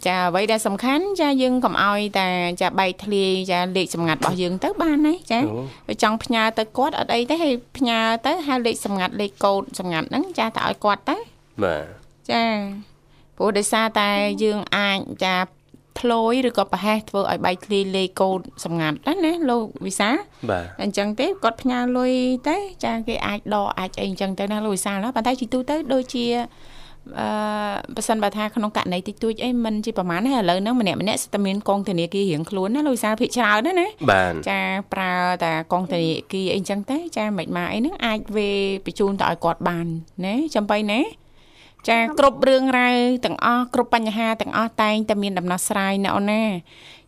[0.07, 2.29] ចាអ្វីដែលសំខាន់ចាយើងកុំអោយតែ
[2.61, 5.41] ចាបែកធ្លាយចាលេខសម្ងាត់របស់យើងទៅបានហើយចា
[5.87, 11.17] បើចង់ផ្ញើទៅគាត់អត់អីទេហើយផ្ញើទៅហៅលេខសម្ងាត់លេខកូដសម្ងាត់ហ្នឹងចាទៅឲ្យគាត់ទៅ
[11.63, 11.85] បាទ
[12.31, 12.45] ចា
[13.37, 14.11] ព្រោះដោយសារតែ
[14.43, 15.37] យើងអាចចា
[15.99, 20.17] ផ្លយឬក៏ប្រហែសធ្វើឲ្យបែកធ្លាយលេខកូដសម្ងាត់ណាណាលោកវិសាល
[20.51, 22.13] បាទអញ្ចឹងទេគាត់ផ្ញើលុយ
[22.49, 26.27] ទៅចាគេអាចដកអាចអីអញ្ចឹងទៅណាលោកវិសាលណាប៉ុន្តែជីទូទៅដូចជា
[27.21, 27.29] អឺ
[27.97, 34.61] បើសិនបើថាក្នុងករណីតិចតួចអីមិនជាប្រហែលទេឥឡូវហ្នឹងម្នាក់ម្នាក់សិតតែមានកងធនាគាររៀងខ្លួនណាលោកវិសាលភិកច្រើនណាណាបាទចា
[34.93, 35.13] ប្រើ
[35.45, 38.51] តែកងធនាគារអីចឹងទៅចាមិនមកអីហ្នឹងអាចវេ
[38.87, 39.87] បញ្ជូនទៅឲ្យគាត់បាន
[40.27, 41.01] ណាចំបៃណា
[41.89, 46.45] ចាគ្រប់រឿងរ៉ាវទាំងអស់គ្រប់បញ្ហាទាំងអស់តែងតែមានដំណោះស្រាយណាអូនណា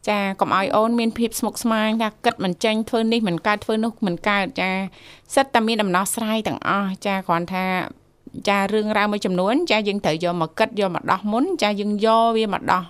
[0.08, 4.70] ចាកុំឲ្យអូនមានភាពស្មុគស្មាញថាគិតមិនចាញ់ធ្វើនេះមិនកើតធ្វើនោះមិនកើតចា
[5.34, 7.64] សិតតែមានដំណោះស្រាយទាំងអស់ចាគ្រាន់ថា
[8.48, 12.84] ចារឿងរ៉ាវមួយចំនួន ចាយើងត្រូវយកមកគិតយកមកដោះមុន ចាយើងយកវាមកដោះ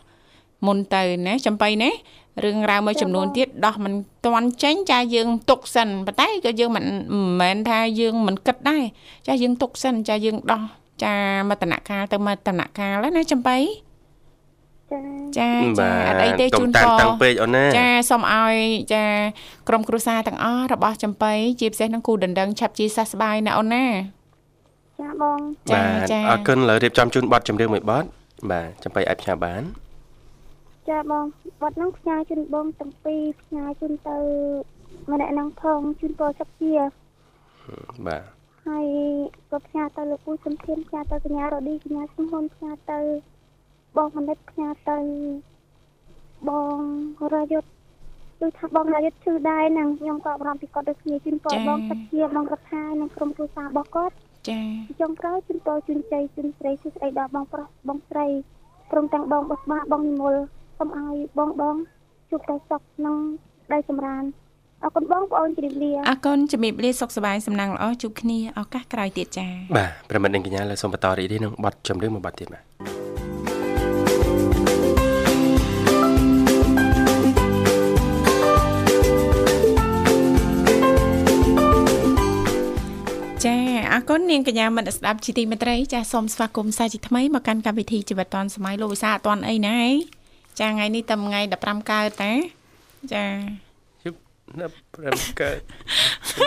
[0.66, 1.90] មុនទៅណាចំបៃណា
[2.44, 3.94] រឿងរ៉ាវមួយចំនួនទៀតដោះមិន
[4.26, 8.82] ទាន់ចេញចាយើងទុកសិនប៉ុន្តែក៏យើងមិនមិនមែនថាយើងមិនគិតដែរ
[9.26, 10.62] ចាយើងទុកសិនចាយើងដោះ
[11.04, 11.16] ចា
[11.48, 13.58] មកតំណកាលទៅមកតំណកាលណាចំបៃ
[14.92, 15.00] ចា
[15.38, 18.54] ចាចាអត់អីទេជូនតាពនរតាំងពេកអូនណាចាសូមឲ្យ
[18.94, 19.04] ចា
[19.68, 23.86] ក្រុមគ្រួសារទាំងអស់របស់ចំបៃជាពិសេសនឹងគូដណ្ដឹងឆាប់ជាសះស្បើយណាអូនណា
[25.00, 25.38] ចាបង
[25.70, 28.06] ចាបាទចាអរគុណឥឡូវរៀបចំជូនប័ណ្ណចម្រៀងមួយប័ណ្ណ
[28.50, 29.62] បាទចាំបីអាចផ្ញើបាន
[30.88, 31.24] ចាបង
[31.60, 34.16] បាត់ហ្នឹងផ្ញើជូនបងទាំងពីរផ្ញើជូនទៅ
[35.10, 36.72] ម្នាក់ហ្នឹងផងជូនពរសុខជា
[38.06, 38.39] បាទ
[38.70, 38.86] ហើយ
[39.50, 43.00] ក៏ផ្ញើទៅលោកពូសំធានផ្ញើទៅកញ្ញារ៉ូឌីកញ្ញាសំហ៊ុនផ្ញើទៅ
[43.96, 44.98] បងមនិតផ្ញើទៅ
[46.48, 46.80] បង
[47.34, 47.68] រយុទ្ធ
[48.40, 54.14] គឺថាបងរយុទ្ធឈឺដែរហ្នឹងខ្ញុំក៏បារម្ភពីគាត់ដូចគ្នាជូនពរបងសុខជាបងរដ្ឋានិងក្រុមគ្រួសាររបស់គាត់
[54.48, 54.60] ចា
[55.00, 58.26] ចុងក្រោយជូនពរជូនជ័យជូនស្រីសួស្ដីដល់បងប្រុសបងស្រី
[58.90, 60.34] ព្រមទាំងបងបុស្បាបងនិមល
[60.78, 61.76] សូមឲ្យបងបង
[62.30, 63.16] ជួបតែសុខនិង
[63.66, 64.22] ក្តីសម្រាន
[64.84, 72.62] អរគុណបងប្អូនជម្រាបលាអរគុណជំរាបលាសុខសប្បាយសំណាងល្អជួបគ្នាឱកាសក្រោយទៀតចា៎បាទប្រិមិត្តនិងកញ្ញាលើសូមបន្តរីករាយនឹងប័ណ្ណចម្រៀងមួយប័ណ្ណទៀតបាទ
[83.44, 83.56] ចា
[83.92, 89.94] អរគុណនាងកញ្ញាមិត្តស្ដាប់ជីទីមេត្រីចាសូមស្វាគមន៍សាជាថ្មីមកកាន់កម្មវិធីជីវិតឌွန်សម័យលោកវិសាអត់ទាន់អីណាឯង
[90.60, 92.32] ចាថ្ងៃនេះតែថ្ងៃ15កើតតា
[93.14, 93.69] ចាជិប
[94.58, 95.60] ណាប់ប្រិមកើត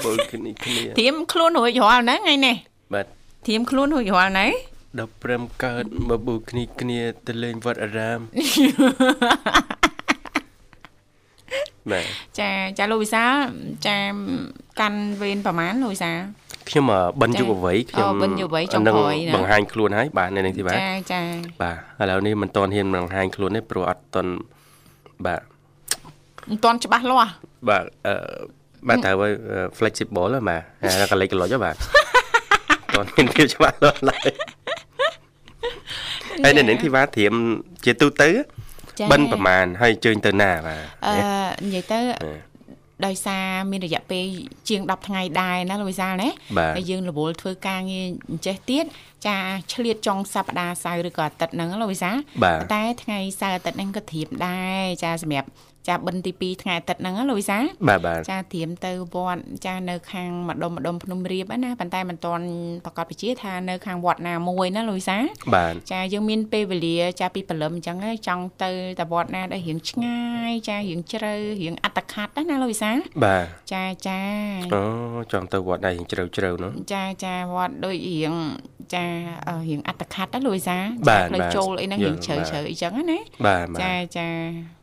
[0.06, 2.56] បុលគ្នាគ្នាធៀមខ្លួនរួចរាល់ណាថ្ងៃនេះ
[2.94, 3.06] បាទ
[3.48, 4.48] ធៀមខ្លួនរួចរាល់ណា
[5.00, 8.20] ដល់ព្រមកើតមកបូគ្នាគ្នាទៅលេងវត្តអារាម
[11.92, 12.06] បាទ
[12.40, 13.24] ចាចាលោកវិសា
[13.88, 13.98] ចា
[14.80, 16.12] កាន់វេនប្រហែលលោកវិសា
[16.70, 21.22] ខ្ញុំអឺបិណ្ឌយុវវ័យខ្ញុំអូបិណ្ឌយុវវ័យចុងនឹងក្រោយណាបង្ហាញខ្លួនហើយបាទនៅនឹងទីបាទចាចា
[21.62, 24.32] បាទឥឡូវនេះមិនទាន់ហ៊ានបង្ហាញខ្លួនទេព្រោះអត់ទាន់
[25.26, 25.42] បាទ
[26.50, 27.32] មិនទាន់ច្បាស់លាស់
[27.70, 28.16] បាទអឺ
[28.88, 29.32] បាទត្រូវឲ្យ
[29.78, 31.76] flexible ហ៎បាទហើយកលិចកលុចហ៎បាទ
[32.94, 34.30] តនមានភាពច្បាស់លាស់ឡើយ
[36.44, 37.34] ហើយនៅនឹងទីបាទត្រៀម
[37.86, 38.30] ជាទូទៅ
[39.00, 41.14] ចាបិណ្ឌប្រមាណហើយជើញទៅណាបាទអឺ
[41.66, 42.54] និយាយទៅអឺ
[43.06, 44.26] ដោយសារមានរយៈពេល
[44.70, 48.86] ជាង10ថ្ងៃដែរណាលោកវិសាលណាបាទហើយយើងរវល់ធ្វើការងារអញ្ចេះទៀត
[49.28, 49.38] ចា
[49.74, 55.50] ឆ្លៀតចុងសប្តាហ៍សៅរ៍ឬក៏អាទិត្យហ្នឹងលោកវិសាលបាទប៉ុន្តែថ្ងៃសៅរ៍អាទិត្យហ្នឹងក៏ធៀបដែរចាសម្រាប់
[55.88, 62.46] ចាបិណ្ឌទី2ថ្ងៃអាទិត្យហ្នឹងណាលោកវិសាលបាទបាទចាធៀមទៅវត្តចានៅខាងម្ដុំម្ដុំភ្នំរៀបហ្នឹងណាប៉ុន្តែមិនទាន់
[62.86, 65.24] ប្រកាសពជាថានៅខាងវត្តណាមួយណាលោកវិសាល
[65.56, 74.20] បាទចាយើងមានពេលវេលាចាពីព្រលឹមអញ្ចឹងហើយចង់ទៅតវត្តណាដែលរៀងឆ្ងាយចារៀងជ្រៅរៀងអត្តខាត់ណាណាលោកវិសាលបាទចាចា
[74.74, 74.84] អូ
[75.32, 78.34] ចង់ទៅវត្តដែរជ្រៅជ្រៅនោះចាចាវត្តដូចរៀង
[78.94, 79.06] ចា
[79.48, 80.78] អឺរៀងអត្តខាត់ណាលោកវិសា
[81.10, 84.83] បាទផ្លូវបាទចូលអីហ្នឹងរៀងយល់ជ្រៅបាទជ្រៅអីចឹងណាបាទបាទចាចាហឹមហឹ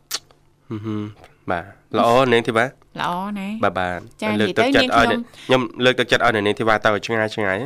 [1.51, 1.63] បាទ
[1.97, 7.57] ល្អនាងធីបាល្អណាបាទបាទចាលើកទឹកនិយាយចិត្តទៅឲ្យខ្ញុំខ្ញុំលើកទឹកចិត្តឲ្យនាងធីបាទៅឲ្យឆ្ងាយឆ្ងាយ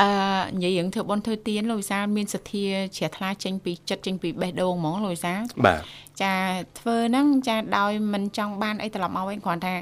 [0.00, 0.08] អឺ
[0.54, 5.80] និយាយរឿងធ្វើបុណ្យធ្វើទានលោកវិសាលមានសទ្ធាជ្រះថ្លាចេញពីចិត្តចេញពីបេះដូងហ្មងលោកវិសាលបាទ
[6.22, 6.34] ចា
[6.78, 9.74] ធ្វើហ្នឹងចាដោយមិនចង់បានអីត្រឡប់មកវិញគ្រាន់ថា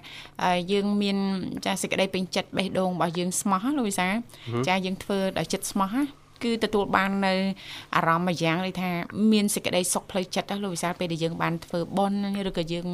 [0.43, 1.17] អឺយើងមាន
[1.67, 4.15] ចាសេចក្តីពេញចិត្តបេះដូងរបស់យើងស្មោះណាលោកវិសាល
[4.69, 7.35] ចាយើងធ្វើដោយចិត្តស្មោះណា គឺទទួលបាននៅ
[7.97, 8.91] អារម្មណ៍មួយយ៉ាងដូចថា
[9.33, 12.89] មានសេចក្តីសុខផ្លូវចិត្តណាលោកវិសាលពេលដែលយើងបានធ្វើបុណ្យឬក៏យើង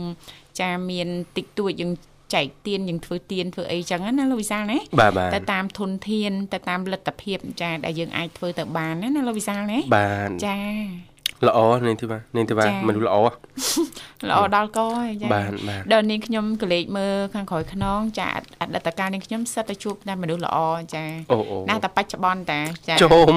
[0.60, 1.92] ចាមានតិចតួចយើង
[2.34, 10.58] ចែកទានយើងធ្វើទានធ្វើអីចឹងណាលោកវិសាលណាបាទបាទទៅតាមធនធានទៅតាមលទ្ធភាពចាដែលយើងអាចធ្វើទៅបានណាណាលោកវិសាលណាបាទចា
[11.46, 13.16] ល្អនាងធីបានាងធីបាចាមនុស្សល្អ
[14.28, 20.58] ល្អដល់កហើយចាបាទបាទដល់នាងខ្ញុំក៏លេចមើលខាងក្រោយខ្នងចាអតីតកាលនាងខ្ញុំសិតតែជួបតែមនុស្សល្អ
[20.94, 23.36] ចាអូអូណាស់តែបច្ចុប្បន្នតាចាជុំ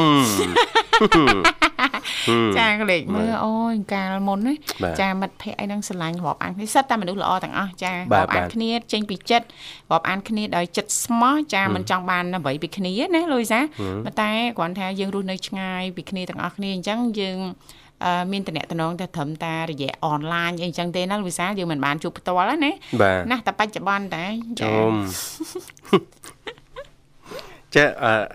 [2.58, 9.46] ចាក៏លេចមើលអូយកាលមុនណាបាទចាមិត្តភ័ក្តិអីហ្នឹងស្រឡាញ់រាប់អានគ្នាសិតតែមនុស្សល្អទាំងអស់ចាបាទរាប់អានបាទគ្នាចេញពីចិត្ត
[9.92, 13.60] រាប់អានគ្នាដោយចិត្តស្មោះចាមិនចង់បានអ្វីពីគ្នាណាលូយសា
[14.06, 17.40] ប៉ុន្តែគ្រាន់ថាយើងរស់នៅឆ្ងាយពីគ្នាទាំងអស់គ្នាអញ្ចឹងយើង
[18.06, 18.66] អឺមានតំណែង
[19.02, 24.26] តែត្រឹមតែរយៈអនឡាញអីអញ្ចឹងទេណាលូយសាយើងមិនបានជួបផ្ទាល់ណាបាទណាស់តែបច្ចុប្បន្នតែ
[24.60, 24.92] ចាជុំ
[27.76, 27.84] ចា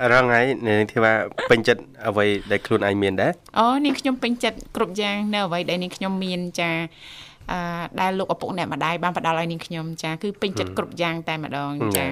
[0.01, 1.13] អឺរងហើយនាងធីវ៉ា
[1.51, 6.71] ពេញចិត្តអ្វីដែលខ្លួនឯងមានដែរអូនាងខ្ញុំពេញចិត្តគ្រប់យ៉ាងនៅអ្វីដែលនាងខ្ញុំមានចា
[7.53, 7.59] អឺ
[8.01, 12.07] ដែលលោកឪពុកម្នាក់ម្ដាយបានផ្ដល់ឲ្យនាងខ្ញុំចាគឺពេញចិត្តគ្រប់យ៉ាងតែម្ដងចា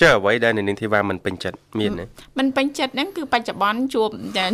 [0.00, 2.04] ចាអ្វីដែលនាងធីវ៉ាមិនពេញចិត្តមានទេ
[2.38, 4.44] មិនពេញចិត្តហ្នឹងគឺបច្ចុប្បន្នជួបចា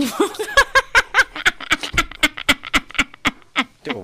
[3.86, 4.02] ជុំ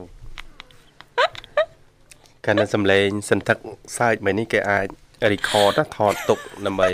[2.44, 3.58] កាលនៅសំឡេងសន្ធឹក
[3.98, 4.86] សើចមួយនេះគេអាច
[5.32, 6.88] record ណាថតទុកដើម្បី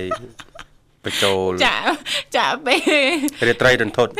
[1.07, 1.77] បញ្ចូលចា
[2.37, 2.81] ចាពេល
[3.49, 4.13] រាត្រីរន្ធត់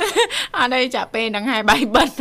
[0.57, 2.17] អត់ទេចាពេលហ្នឹងហើយបាយបិណ្ឌ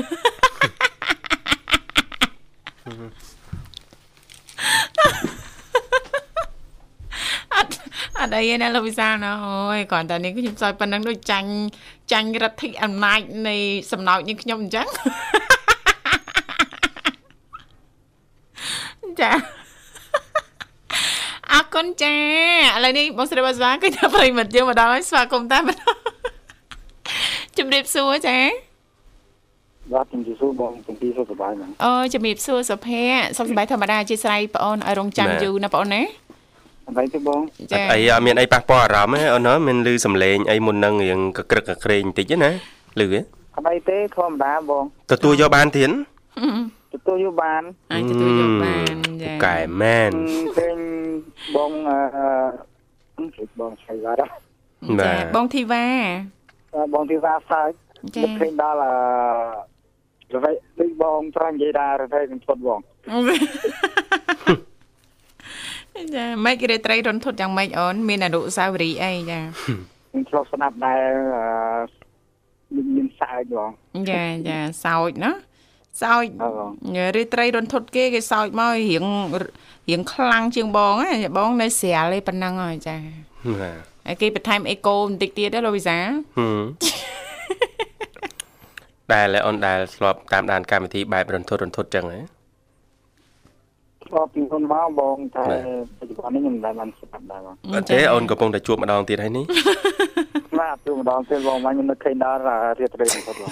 [7.54, 7.71] អត់
[8.19, 11.49] អត់អីទេណាលោកវិសាលណាអូយគ្រាន់តែនេះខ្ញុំសើចប៉ុណ្ណឹងដូចចាញ់
[12.12, 13.56] ចាញ់រដ្ឋិអំណាចនៃ
[13.91, 14.88] សំណោចនេះខ្ញុំអញ្ចឹង
[19.21, 19.55] ចាអរ
[21.75, 22.15] គុណចា
[22.75, 25.95] ឥឡូវនេះបងស្រីបាស្វាគឺថាប្រិយមិត្តយើងមកដល់ហើយស្វាគមន៍តែម្ដង
[27.57, 28.38] ជំរាបសួរចា
[29.93, 36.01] បាទជំរាបសួរបងទាំងពីរសុខសប្បាយហ្នឹងអូជំរាបសួរសុភ័ក្រសុខសប្បាយធម្មតាអធិស្ឋានបងអូនឲ្យរងចាំយូរណាបងអូនណា
[36.88, 42.51] អត់អីទេបងចាអត់អីអត់មានអីប៉ះពាល់អារម្មណ៍ទេអូនណាមានលឺសំឡេងអីមុននឹងរៀងកក្រឹកកក្រែងបន្តិចទេណា
[42.99, 43.19] លឺទេ
[43.55, 45.91] អត់អីទេធម្មតាបងទទួលយកបានទៀត
[46.93, 50.11] ទទួលយកបានអាចទទួលយកបានចាកែមែន
[50.57, 50.77] ឃើញ
[51.56, 54.28] បងអឺអឺបងឆៃវ៉ារ៉ា
[54.99, 55.86] បាទចាបងធីវ៉ា
[56.93, 57.71] បងទីសាសើច
[58.15, 62.80] ចានឹកឃើញដល់អឺរវៃដូចបងត្រង់និយាយថារវៃនឹងឈុតបង
[66.15, 69.39] ចាមិនគេត្រីរន្ធត់យ៉ាងម៉េចអូនមានអនុស្សាវរីយ៍អីចា
[70.12, 71.01] ខ្ញុំឆ្លុះស្ដាប់ដែរ
[71.36, 71.45] អឺ
[72.73, 73.71] មានមានសើចបង
[74.12, 75.32] ចាចាសោចណា
[76.01, 76.62] សោចអើប
[76.95, 79.05] ងរាត្រីរន្ធត់គេគេសោចមករៀង
[79.89, 82.97] រៀងខ្លាំងជាងបងណាបងនៅស្រាលឯប៉ុណ្ណឹងហើយចា
[83.62, 85.97] បាទហើយគេបន្ថែមអេកូបន្តិចទៀតណាលោកវិសា
[86.38, 86.65] ហឹម
[89.13, 92.19] ដែលអូនដែលធ្លាប់តាមដានកម្មវិធីបែបរន្ធត់រន្ធត់ចឹងហ៎
[94.05, 99.45] ធ្លាប់ពីមុនមកបងតែបាទបច្ចុប្បន្ននេះខ្ញុំមិនដែលបានស្ដាប់ដែរបងអត់ទេអូនកំពុងតែជួបម្ដងទៀតហើយនេះ
[100.60, 103.49] បាទទូម្ដងទៀតបងមកខ្ញុំនឹកឃើញដល់រាត្រីនឹងឈុតបង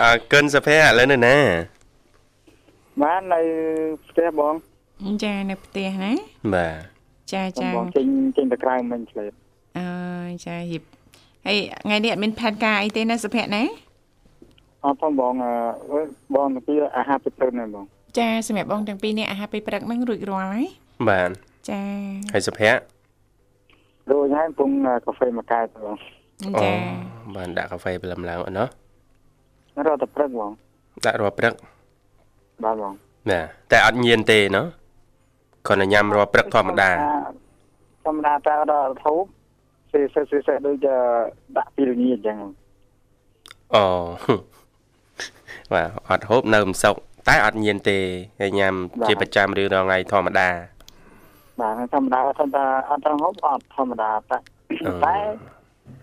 [0.00, 1.36] អើកិនសុភ័ក្រឥឡូវនៅណា
[3.02, 3.40] បាននៅ
[4.08, 4.54] ផ្ទះបង
[5.24, 6.12] ចានៅផ្ទះណា
[6.54, 6.94] បាទ
[7.32, 9.32] ចាចាបងចេញចេញទៅក្រៅមិញឆ្លេត
[9.78, 9.88] អើ
[10.28, 10.82] យចាយិប
[11.46, 13.62] ហើយថ្ងៃនេះអត់មានផែនការអីទេណាសុភ័ក្រណា
[14.84, 16.00] អត់ផងបងអឺ
[16.34, 17.84] បងទៅពីអាហារទៅព្រឹកនេះបង
[18.18, 20.66] ចាសម្រាប់បងទាំងពីរនេះអាហារពេលព្រឹកហ្នឹងរួចរាល់ហើយ
[21.08, 21.30] បាទ
[21.70, 21.80] ចា
[22.32, 22.80] ហើយសុភ័ក្រ
[24.10, 25.96] រួចហើយកំពុងកាហ្វេមួយកែវទៅបង
[26.62, 26.72] ចា
[27.36, 28.64] បានដាក់កាហ្វេព្រលឹមឡើងអូនណា
[29.86, 30.50] រត់ទៅព្រឹកបង
[31.04, 31.54] ដាក់រាល់ព្រឹក
[32.64, 32.92] បាទបង
[33.30, 34.66] ណាតែអត់ញៀនទេណោះ
[35.66, 36.90] គ្រាន់តែញ៉ាំរាល់ព្រឹកធម្មតា
[38.06, 39.22] ធម្មតាតែអត់ធូប
[39.92, 40.86] សេសេសេសេដូច
[41.56, 42.38] ដាក់ពីរងាអញ្ចឹង
[43.74, 43.84] អូ
[45.72, 46.94] បាទអត់ហូបនៅមិនសុខ
[47.28, 47.98] តែអត់ញៀនទេ
[48.40, 48.74] ហើយញ៉ាំ
[49.06, 50.48] ជាប្រចាំរៀងរាល់ថ្ងៃធម្មតា
[51.60, 54.38] បាទធម្មតាធម្មតាអត់ត្រូវហូបអត់ធម្មតាតែ
[54.86, 55.16] អឺតែ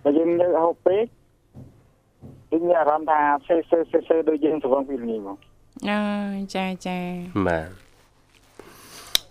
[0.03, 1.05] បើយើងនៅហូបពេក
[2.51, 5.37] យើងមានអារម្មណ៍ថាសេសេសេសេដូចយើងស្រវឹងពីរងាបង
[5.89, 6.03] អើ
[6.35, 6.99] យចាចា
[7.47, 7.69] បាទ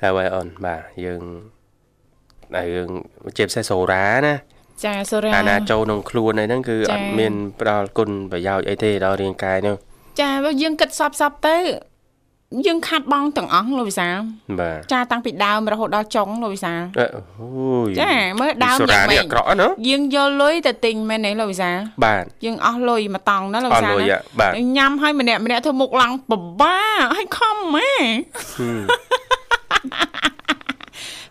[0.03, 1.23] ហើយអូនបាទយើង
[2.55, 2.91] ហើយយើង
[3.37, 4.35] ជាពិសេសសូរ៉ាណា
[4.85, 9.77] ចាសូរ៉ាអាណាចូលក្នុងខ្លួនអីហ្នឹងគឺចា៎អត់មានផ្ដល់គុណប្រយោជន៍អីទេដល់រាងកាយនោះ
[10.21, 11.57] ចាបើយើងគិតសពសពទៅ
[12.67, 14.17] យើងខាត់បងទាំងអស់លោកវិសាល
[14.61, 27.93] បាទចាតាំងពីដើមរហូតដល់ចុងលោកវិសាលអឺអូយចាមើលដើមសូរ៉ាយ៉ាងម៉េនេះចអាក្រក់ណាស់យើងយកលុយទៅទិញមែនទេលោកវិសាលបាទយើងអស់លុយមួយតង់ណាលោកអវិស់សាលលុយណាហ่ะបាទញ៉ាំឲ្យម្នាក់ម្នាក់ធ្វើមុខឡើងពិបាកឲ្យខំម៉ែ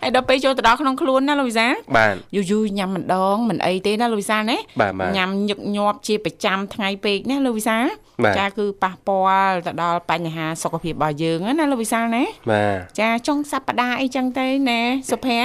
[0.01, 7.85] ហឹមហើយដល់ពេលចូលទៅដល់ក្នុងខ្លួនណាលោកវិសាលបាទយូរយូរញ៉ាំម្ដងមិនអីទេណាលោកវិសាលណាបាទបាទញ៉ាំញឹកញាប់ជាប្រចាំថ្ងៃពេកណាលោកវិសាល
[8.23, 14.79] បាទចាគឺប៉ះពាល់ទៅដល់បញ្ហាសុខភាពរបស់យើងណាលោកវិសាលណាបាទចាចុងសប្តាហ៍អីចឹងទៅណា
[15.11, 15.39] សុភ័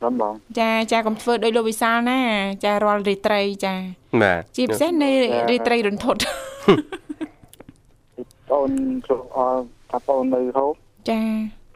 [0.00, 2.20] ក្របងបងចាចាកុំធ្វើដោយលោកវិសាលណា
[2.64, 3.74] ចារាល់រាត្រីចា
[4.22, 5.10] បាទជាពិសេសនៅ
[5.50, 6.20] រាត្រីរន្ធត់
[8.50, 8.70] បង
[9.04, 10.72] ខ្លួនអត់ថាបងនៅហូប
[11.10, 11.20] ចា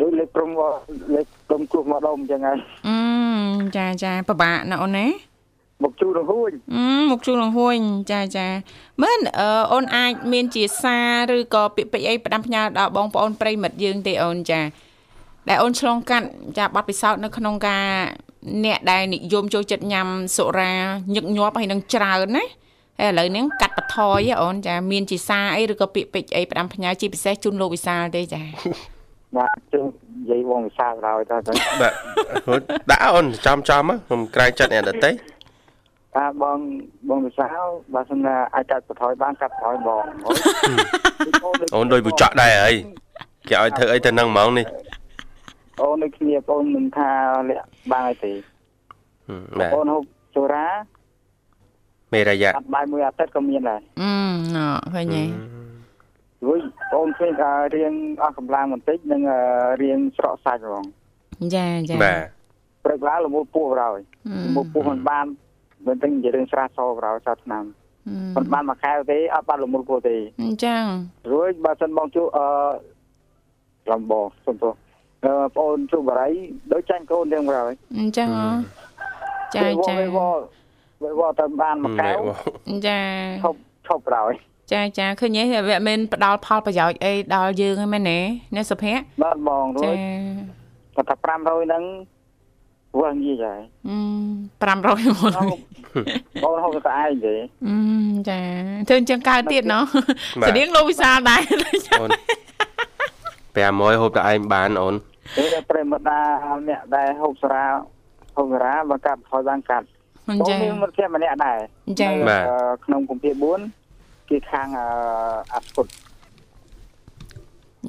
[0.01, 0.51] ដូចលេខព្រំ
[1.15, 2.59] លេខព្រំគ្រោះមកដុំអញ្ចឹងហើយ
[2.89, 5.07] អឺចាចាពិបាកណាអូនណា
[5.85, 7.75] មកជួររហួយអឺមកជួលលងហួយ
[8.13, 8.47] ចាចា
[9.03, 10.99] មើលអឺអូនអាចមានជាសា
[11.31, 14.61] រឬក៏ពាក្យពេចន៍អីផ្ដាំផ្ញើដល់បងប្អូនប្រិយមិត្តយើងទេអូនចា
[15.49, 16.27] ដែលអូនឆ្លងកាត់
[16.59, 17.87] ចាប័ណ្ណពិសោធន៍នៅក្នុងការ
[18.65, 20.73] អ្នកដែលនិយមចូលចិត្តញ៉ាំសុរា
[21.15, 22.45] ញឹកញាប់ហើយនឹងច្រើនណា
[23.01, 28.43] ហើយឥឡូវហ្នឹងកាត់បន្ថយហ៎អូនចាមានជាសារអីឬក៏ពាក្យពេចន៍អីផ្ដាំផ្ញើជាពិសេសជូនលោកវិសាលទេចា
[29.37, 29.87] បាទជើង
[30.19, 31.93] និយាយបងវិសាលក្រោយតើទៅបាទ
[32.49, 35.11] រួចដាក់អូនចំចំហ៎ខ្ញុំក្រែងចិត្តអ្នកដទៃ
[36.16, 36.59] តាបង
[37.09, 40.37] បងវិសាលបើសិនណាអាចកាត់បន្ថយបានកាត់បន្ថយបងអូយ
[41.75, 42.75] អូនដូចបុចកដែរហើយ
[43.49, 44.66] គេឲ្យធ្វើអីទៅនឹងហ្មងនេះ
[45.81, 47.11] អូនដូចគ្នាបងមិនថា
[47.49, 48.33] លាក់បានអីទេ
[49.29, 50.03] ហឹមបាទអូនហូប
[50.35, 50.69] សូរ៉ា
[52.12, 54.12] មេរយៈកាត់បាយមួយអាទិត្យក៏មានដែរអឺ
[54.57, 55.23] ណ៎ឃើញទេ
[56.46, 56.61] រួច
[56.94, 59.22] អូនឃើញថារៀងអស់កម្លាំងបន្តិចនិង
[59.83, 60.85] រៀងស្រក់សាច់ហ្មង
[61.57, 62.20] ចាចាបាទ
[62.85, 63.98] ព្រឹកឡើងលមុតពោះប្រោយ
[64.29, 65.26] អឺលមុតពោះមិនបាន
[65.87, 67.64] មិនទាំងនិយាយរឿងស្រាសប្រោយសាឆ្នាំ
[68.09, 70.83] អឺមិនបានមួយកែវទេអត់បានលមុតពោះទេអញ្ចឹង
[71.33, 72.46] រួចបើសិនបងជួអឺ
[73.90, 74.74] លំបងសុំទោស
[75.24, 76.29] អឺបងអូនជួបរៃ
[76.72, 78.46] ដូចចាញ់កូនទាំងប្រោយអញ្ចឹងហ៎
[79.57, 80.18] ចាចាវវ
[81.03, 82.18] វវទៅបានមួយកែវ
[82.87, 82.98] ចា
[83.42, 84.33] ឈប់ឈប់ប្រោយ
[84.72, 88.18] ចាចាឃើញទេវាមានផ្ដល់ផលប្រយោជន៍អីដល់យើងហ្នឹងមែនទេ
[88.54, 89.96] អ្នកសុភ័ក្របាទបងរួចាច
[90.96, 91.83] គាត់ថា500ហ្នឹង
[92.98, 93.96] វល់ងាយហើយអឺ
[94.62, 95.33] 500មុន
[96.44, 97.35] បងហូបតែឯងទេ
[97.68, 97.76] អឺ
[98.28, 98.38] ចា
[98.88, 99.85] ធ្វើអញ្ចឹងកើតទៀតណោះ
[100.40, 101.40] បាទស្តៀងលោកវិសាលដែរ
[102.00, 102.11] អូន
[103.90, 104.94] 500ហូបតែឯងបានអូន
[105.37, 106.18] ទេតែប្រិមត្តណា
[106.68, 107.64] អ្នកដែលហូបសារ៉ា
[108.37, 109.87] ហូបសារ៉ាបើកាត់ហើយបានកាត់
[110.28, 111.59] បងចាមានមិត្តភក្តិម្នាក់ដែរ
[112.00, 113.80] ចានៅបាទអឺក្នុងគម្ពីរ4
[114.31, 114.87] គេខាងអឺ
[115.53, 115.87] អាស្គុត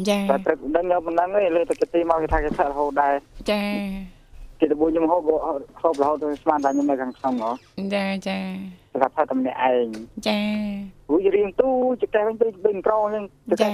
[0.09, 3.13] ចាតែព្រឹកដឹងយកប៉ុណ្ណឹងឯងលើតែគេទីមកគេថាគេថារហូតដែរ
[3.51, 3.61] ចា
[4.59, 5.21] គេទៅខ្ញុំហូប
[5.81, 7.51] ហូបរហូតទៅស្មានតែខ្ញុំនៅខាងក្នុងហ៎
[7.95, 8.39] ចាចា
[8.91, 9.85] គេថាថាតែម្នាក់ឯង
[10.27, 10.39] ចា
[11.11, 11.69] រួចរៀងទូ
[12.01, 13.25] ចតែវិញទៅវិញក្រអញ្ចឹង
[13.61, 13.69] ចា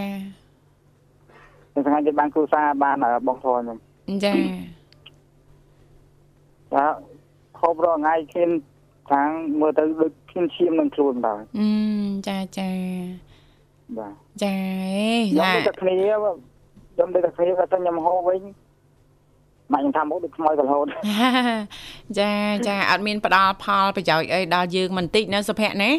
[1.73, 3.77] តែថ្ងៃគេបានគ្រូសាបានអឺបងធរខ្ញុំ
[4.23, 4.33] ចា
[6.73, 6.85] ថា
[7.61, 8.49] ហូបរាល់ថ្ងៃឃើញ
[9.11, 11.67] ខាងមើលទៅដូច ឃើញឈាមនឹងខ្លួនដែរអឺ
[12.27, 12.69] ចាចា
[13.97, 14.55] បាទចា
[14.91, 15.95] អេខ្ញុំចាដូចតែគ្នា
[16.93, 18.41] ខ្ញុំដូចតែគ្នាគាត់តែខ្ញុំហូបវិញ
[19.73, 20.85] មកខ្ញុំថាមកដូចខ្មោចរហូត
[22.19, 22.31] ចា
[22.67, 25.91] ចាអត់មានផ្ដល់ផលប្រយោជន៍អីដល់យើងមិនតិចណាសុភ័ក្រណា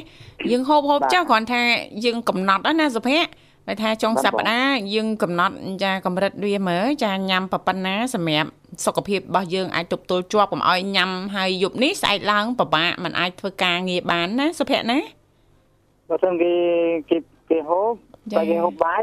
[0.50, 1.60] យើងហូបហូបចុះគ្រាន់ថា
[2.04, 3.26] យើងកំណត់ហ្នឹងណាសុភ័ក្រ
[3.68, 5.54] បើថាចុងសប្តាហ៍យើងកំណត់
[5.84, 8.50] ចាកម្រិតវាមើលចាញ៉ាំប៉ុណ្ណាសម្រាប់
[8.84, 14.98] សុខភាពរបស់យើងអាចទប់ទល់ជាប់កុំឲ្យញ៉ាំហើយយប់នេះស្អែកឡើងពិបាកมันអាចធ្វើការងារបានណាសុភ័ក្រណា
[16.08, 16.52] បើសិនគេ
[17.10, 17.16] គេ
[17.50, 17.92] គេហូប
[18.36, 19.02] តែគេហូបបាយ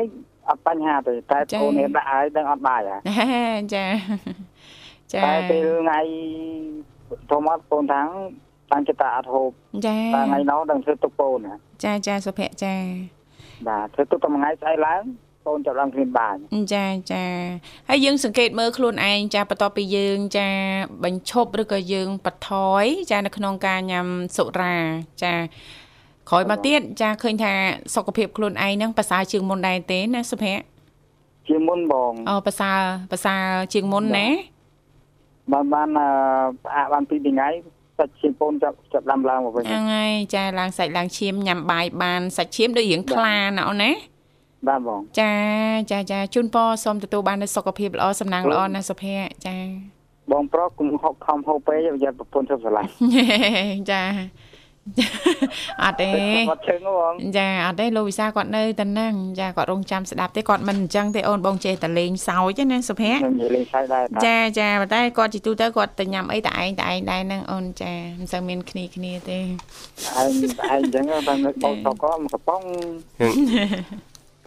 [0.50, 2.98] អត់បញ្ហាទេតែខ្លួននេះដាក់ឲ្យដឹងអត់បាយហ៎
[3.74, 3.86] ចា
[5.14, 6.00] ចាតែពេលថ្ងៃ
[7.28, 8.08] ខ្ញុំអត់កូនថាង
[8.72, 9.50] តាំងចិត្តតែអត់ហូប
[9.86, 11.38] ចាថ្ងៃនោះដឹងធ្វើទុកកូន
[11.84, 12.76] ចាចាសុភ័ក្រចា
[13.68, 15.04] បាទធ្វើទុកតែមួយថ្ងៃស្អែកឡើង
[15.46, 16.36] ពូនចាប់ឡើងគ្មានបាយ
[16.74, 17.24] ចាចា
[17.90, 20.50] ហើយយើងសង្កេតមើលខ្លួនឯងចាបន្ទាប់ពីយើងចា
[21.04, 24.76] បញ្ឈប់ឬក៏យើងបន្ថយចានៅក្នុងការញ៉ាំសុរា
[25.24, 25.34] ចា
[26.30, 27.54] ក្រោយមកទៀតចាឃើញថា
[27.96, 30.64] សុខភាពខ្លួនឯងហ្នឹងប្រសើរជាងមុនដែរទេណាសុភ័ក្រ
[31.48, 32.80] ជាមុនបងអូប្រសើរ
[33.12, 34.28] ប្រសើរជាងមុនណា
[35.52, 36.08] បានបានអឺ
[36.66, 37.50] ផ្អាកបានពីរថ្ងៃ
[37.98, 43.92] សាច់ជាពូនចាប់ចាប់ដាំឡើងមកវិញហ្នឹងហើយចាឡើងសាច់ឡើងឈាមញ៉ាំបាយបានសាច់ឈាមដូចរៀងថ្លាណាអូនណា
[44.68, 45.34] បាទបងចា
[45.92, 49.58] ចាចាជូនពរសូមទទួលបាននូវសុខភាពល្អសំណាងល្អណាសុភ័ក្រចា
[50.32, 52.90] បងប្រុសគុំហូបខំហូបពេកប្រយ័ត្នប្រពន្ធធ្វើស្រឡាញ់
[53.92, 54.02] ចា
[55.84, 56.12] អត់ទេ
[56.52, 69.48] អត់ជើងហ៎បងចាអត់ទេលោកវិសាគាត់នៅតែហ្នឹងចាគាត់រងចាំស្ដាប់ទេគាត់មិនអញ្ចឹងទេអូនបងចេះតែលេងសើចទេណាសុភ័ក្រខ្ញុំនិយាយលេងឆៃដែរតាចាចាប៉ុន្តែគាត់ជីទូទៅគាត់ទៅញ៉ាំអីតែឯងតែឯងដែរហ្នឹងអូនចាមិនសូវមានគ្នាគ្នាទេឯង
[70.18, 70.30] ឯង
[70.72, 72.62] អញ្ចឹងតែនៅបងតកមកកំប៉ុង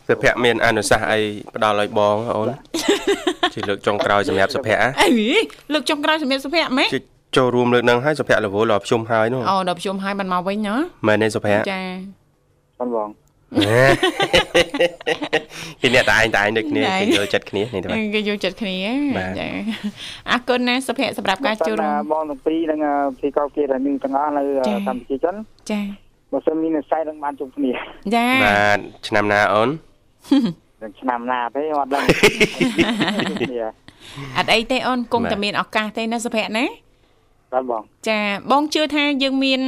[0.08, 1.20] សុភ័ក្រមានអនុសាសន៍អី
[1.54, 2.50] ផ្ដល់ឲ្យបងអូន
[3.54, 5.10] ជាលើកចុងក្រោយសម្រាប់សុភ័ក្រអី
[5.72, 10.74] លើកចុងក្រោយសម្រាប់សុភ័ក្រម៉េចជិះ ចូលរួមលើកហ្នឹងឲ្យសុភ័ក្ររវល់ដល់ភ្ជុំហើយនោះអូដល់ប្រជុំហើយបានមកវិញណា
[11.06, 11.82] មែនទេសុភ័ក្រចា
[12.80, 13.08] បងបង
[15.80, 18.76] គេអ្នកតែឯងតែឯងដូចគ្នាណែគេយល់ចិត្តគ្នានេះទេបាទគេយកចិត្តគ្នា
[19.18, 19.48] បាទចា
[20.30, 22.80] អរគុណណាសុភ័ក្រសម្រាប់ការចូលរួមបងទាំងពីរនឹង
[23.20, 25.34] ពីកោគេដែលមានទាំងអស់នៅចាកម្ពុជាចិន
[25.70, 25.80] ចា
[26.32, 27.72] បើសិនមាននិស្ស័យនឹងបានជួបគ្នា
[28.14, 29.68] ចាបាទឆ្នាំណាអូន
[30.82, 32.02] នឹងឆ្នាំណាទេអត់ដឹង
[33.42, 33.66] គ្នា
[34.38, 36.64] អត់អីទេអូនគង់បាទតែមានឱកាសទេណាសុភ័ក្រណា
[37.52, 38.20] បាទបងចា
[38.50, 39.60] បងជឿថាយើងមាន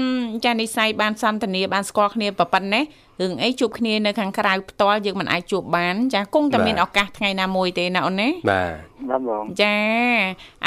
[0.45, 2.85] ចានិស័យបានសន្ទនាបានស្គាល់គ្នាប្រប៉ុណ្ណេះ
[3.20, 8.72] រឿងអីជួបគ្នានៅខាងក្រៅផ្ទាល់យើងមិនអាចជួបបាន ចាគង់តែមានឱកាសថ្ងៃណាមួយទេណាអូនណាបាទ
[9.11, 9.76] បាទបងចា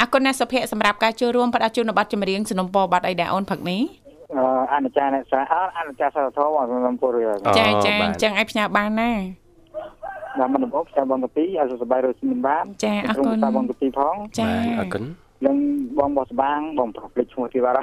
[0.00, 3.82] អរគុណណាសុភ័ក្រសម្រាប់ការចូលរួមផ្ដល់ជូននៅប័ណ្ណចម្រៀងสนុំពរប័ណ្ណអីដែរអូនផឹកនេះ
[4.36, 4.40] អ
[4.74, 9.12] អនុចារអ្នកសាអអនុចារសារធម៌បងសំពូរឿអូចាចាអបាទញ្ចឹងឲ្យផ្ញើបានណា
[10.38, 15.04] តាមមិនដំបូងផ្សាយបងកាពីឲ្យសុខសប្បាយរស់មានបានចាអរគុណផ្សាយបងកាពីផងចាបាទអរគុណ
[15.46, 15.56] និង
[15.98, 17.76] បងបោះស្បាងបងប្រភ្លេចឈ្មោះទីបាត់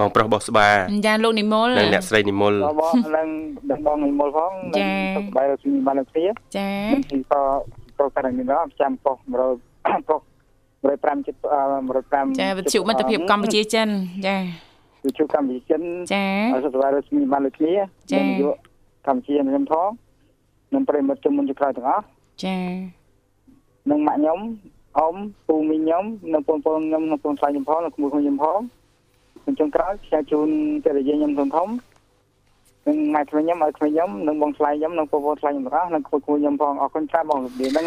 [0.00, 0.68] បងប្រុសបោះស្បា
[1.06, 3.28] ចាលោកនិមលនិងអ្នកស្រីនិមលបងបងនិង
[3.70, 4.86] និងបងនិមលផងចា
[5.16, 6.68] សុខសប្បាយរស់មានបាននឹងគ្នាចា
[7.12, 7.40] ទីក៏
[7.98, 10.20] ក៏ករណីនោះចាំប៉ុស100ប៉ុស
[10.82, 11.40] 105ចិត្ត
[11.92, 13.88] 105ចាវិទ្យុមិត្តភាពកម្ពុជាចិន
[14.26, 14.36] ចា
[15.04, 15.82] វិទ្យុកម្ពុជាចិន
[16.12, 17.72] ចាឲ្យសុខសប្បាយរស់មានបានលើគ្នា
[18.12, 18.52] ចា៎និងយុវ
[19.06, 19.88] កម្ពុជាខ្ញុំផង
[20.74, 22.04] និងប្រិមិត្តជំនុំជក្រោយទាំងអស់
[22.44, 22.58] ចា
[23.90, 24.38] និងម៉ាក់ខ្ញុំ
[24.98, 25.14] អ៊ំ
[25.48, 28.60] ពូមីងខ្ញុំនិងបងប្អូនខ្ញុំនិងបងស្រីខ្ញុំផងនិងក្មួយខ្ញុំផង
[29.42, 30.48] ខ្ញុំចុងក្រោយខ្ញុំជូន
[30.84, 31.68] ទៅរយៈខ្ញុំធំធំ
[32.86, 37.84] និងម៉ែក្មេងខ្ញុំឲ្យក្មេងខ្ញុំនិងបងស្រីខ្ញុំនិងបងប្អូនស្រីខ្ញុំទាំងអស់និងក្មួយខ្ញុំផងអរគុណច្រើនបងលោកនាងនិង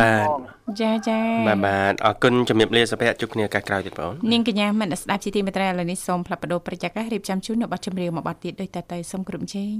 [0.00, 0.28] បាទ
[0.80, 9.74] ចាចាបាទបាទអរគុណជំរាបលាសុភ័ក្រជួបគ្នាឱកាសក្រោយទៀតបងនាងកញ្ញាមិនស្ដាប់ជាទីមេត្រីឥឡូវនេះសូមផ្លាប់បដោប្រតិកាសរៀបចំជូននៅប័ណ្ណចម្រៀងមួយប័ណ្ណទៀតដោយតទៅសូមគ្រប់ជេង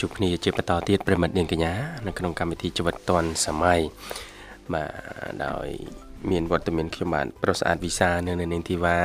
[0.00, 1.72] ជួបគ្នាជាបន្តទៀតប្រិមិត្តនាងកញ្ញា
[2.06, 3.80] នៅក្នុងកម្មវិធីជីវិតឌွန်សម័យ
[4.72, 4.90] បាទ
[5.44, 5.66] ដោយ
[6.30, 8.98] មានវត្តមានខ្ញុំបាទប្រុសស្អាតវិសានៅនៅនាងធីវ៉ា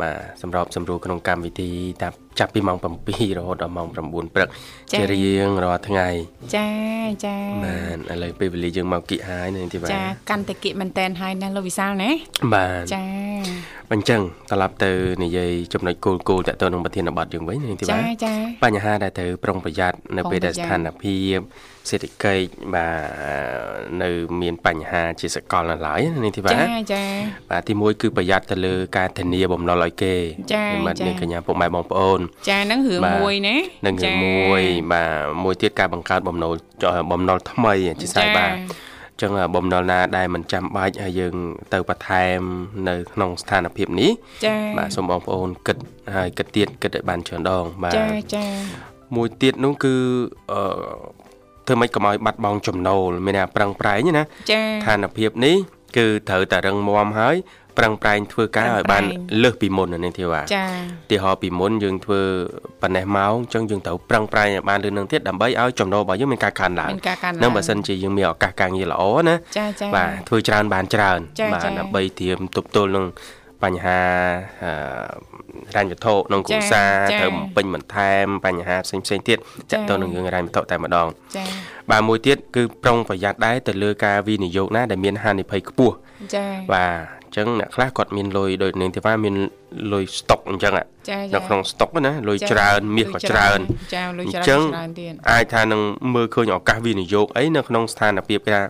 [0.00, 1.70] បាទសម្របសម្រួលក្នុងកម្មវិធី
[2.02, 4.48] តាចាប់ពីម៉ោង7រហូតដល់ម៉ោង9ព្រឹក
[4.92, 6.08] ចា៎ជារៀងរាល់ថ្ងៃ
[6.56, 6.68] ចា
[7.24, 12.10] ចាបាទឥឡូវពេលវេលាយើងមកគិហើយនៅនាងធីវ៉ាចាកាន់តែគៀកមែនតែនហើយណាលោកវិសាលណា
[12.54, 13.04] បាទចា
[13.92, 14.20] អញ្ចឹង
[14.50, 14.90] ត្រឡប់ទៅ
[15.24, 18.34] និយាយចំណុចគោលគោលតទៅនឹងប្រធានបទយើងវិញនាងធីវ៉ាចាចា
[18.64, 21.38] បញ្ហាដែលត្រូវប្រុងប្រយ័ត្ននៅពេលដែលប្រុស្ងប្រយ័ត្នថានភាព
[21.90, 22.94] សេដ្ឋកិច្ចបាទ
[24.02, 24.10] នៅ
[24.42, 26.58] មានបញ្ហាជាសកលនៅឡើយណានាងធីវ៉ាចា
[26.92, 27.04] ចា
[27.50, 30.14] បាទទីមួយគឺប្រយ័ត្នទៅលើការធានាបំណុលឲ្យគេ
[30.52, 33.56] ចាបាទចានាងកញ្ញាពុកម៉ែបងប្អូន ចាហ្នឹងរឿងបាទមួយណា
[33.86, 34.62] នឹងរឿងមួយ
[34.92, 41.34] បាទមួយទៀតការបង្កើតបំណុលចបំណុលថ្មីជាស្អីបាទអញ្ចឹងបំណុលណាដែលមិនចាំបាច់ឲ្យយើង
[41.72, 42.40] ទៅបន្ថែម
[42.88, 44.10] នៅក្នុងស្ថានភាពនេះ
[44.46, 45.76] ចាបាទសូមបងប្អូនគិត
[46.16, 48.46] ហើយគិតទៀតគិតឲ្យបានច្រើនដងបាទចាចា
[49.16, 49.94] មួយទៀតនោះគឺ
[50.52, 50.62] អឺ
[51.66, 55.56] ធ្វើម៉េចកុំឲ្យបាត់បង់ចំណូលមានថាប្រឹងប្រែងណាចាស្ថានភាពនេះ
[55.96, 57.36] គឺត្រូវតែរឹងមាំហើយ
[57.78, 59.04] ប្រឹងប្រែងធ្វើការឲ្យបាន
[59.42, 60.64] លើសពីមុនណានាងធីវ៉ាចា
[61.10, 62.20] ទីហោពីមុនយើងធ្វើ
[62.82, 73.06] ប៉ុណ្ណេះម៉ោងអញ្ចឹងយើងត្រូវប្រឹងប្រែងឲ្យបានលើសនឹងទៀតដើម្បីឲ្យចំណូលរបស់យើងមានការកើនឡើងមានការកើនឡើងនឹងបើសិនជាយើងមានឱកាសការងារល្អណាចាចាបាទធ្វើច្រើនបានច្រើនចាបាទចាដើម្បីត្រៀមទប់ទល់នឹង
[73.62, 74.00] បញ្ហា
[74.64, 74.72] អឺ
[75.76, 81.44] រញ្ញវត្ថុក្នុងគ្រួសារចាចាត្រូវបំពេញបន្ថែមបញ្ហាផ្សេងផ្សេងៗទៀតចាចាក់ទៅនឹងរឿងរញ្ញវត្ថុតែម្ដងចា
[81.90, 85.94] បាទមួយទៀតគឺប្រុងប្រយ័ត្នដែរទៅលើការវិនិយោគណាដែលមានហានិភ័យខ្ពស់
[86.34, 89.34] ចាបាទអញ្ចឹងអ្នកខ្លះគាត់មានលុយដូចនាងទេវ៉ាមាន
[89.92, 93.58] លុយស្តុកអញ្ចឹងอะចានៅក្នុងស្តុកណាលុយចាច្រើនមាសក៏ច្រើន
[93.94, 95.80] ចាលុយអច្រើនញ្ចឹងច្រើនទៀតអាចថានឹង
[96.14, 98.62] មើលឃើញឱកាសវិនិយោគអីនៅក្នុងស្ថានភាពគេថា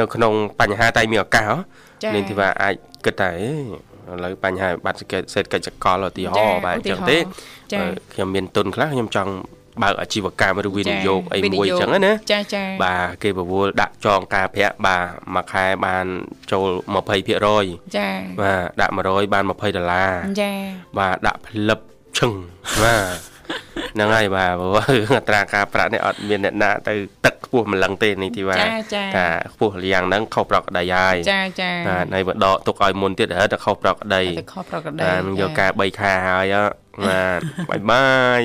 [0.00, 1.56] នៅក្នុងបញ្ហាតែមានឱកាសហ៎
[2.02, 7.18] ចានាងធីវ៉ាអាចគិតថាអេ ឥឡូវបញ្ហាបាត់សេដ្ឋកិច្ចសកលឧទាហរណ៍បាទអញ្ចឹងទេ
[7.72, 9.32] ចាបើខ្ញុំមានទុនខ្លះខ្ញុំចង់
[9.82, 16.06] បើកអាជីវកម្មឬវិនិយោគអីវិនិមួយអញ្ចឹងណាចាចាបាទគេប្រវល់ដាក់ចងការប្រាក់បាទមួយខែបាន
[16.52, 16.68] ចូល
[17.32, 18.08] 20%ចា
[18.40, 20.52] បាទដាក់100បាន20ដុល្លារចា
[20.98, 21.80] បាទដាក់ផ្លឹប
[22.18, 22.32] ឈឹង
[22.82, 23.33] បាទ
[23.94, 36.64] ហ្នឹងហើយបាទព្រោះរឿងអត្រាការប្រាក់នេះអត់មានអ្នកណាទៅទឹកខ្ពស់ម្លឹងទេនេះទីว่าចាចាថាខ្ពស់យ៉ាងហ្នឹងខុសប្រក្រតីហើយចាចាបាទហើយបើដកទុកឲ្យមុនទៀតរហូតតែខុសប្រក្រតីទៅខុសប្រក្រតីបាទនឹងយកការ3ខែហើយហ៎
[37.06, 37.40] បាទ
[37.70, 38.08] បាយបា
[38.40, 38.42] យ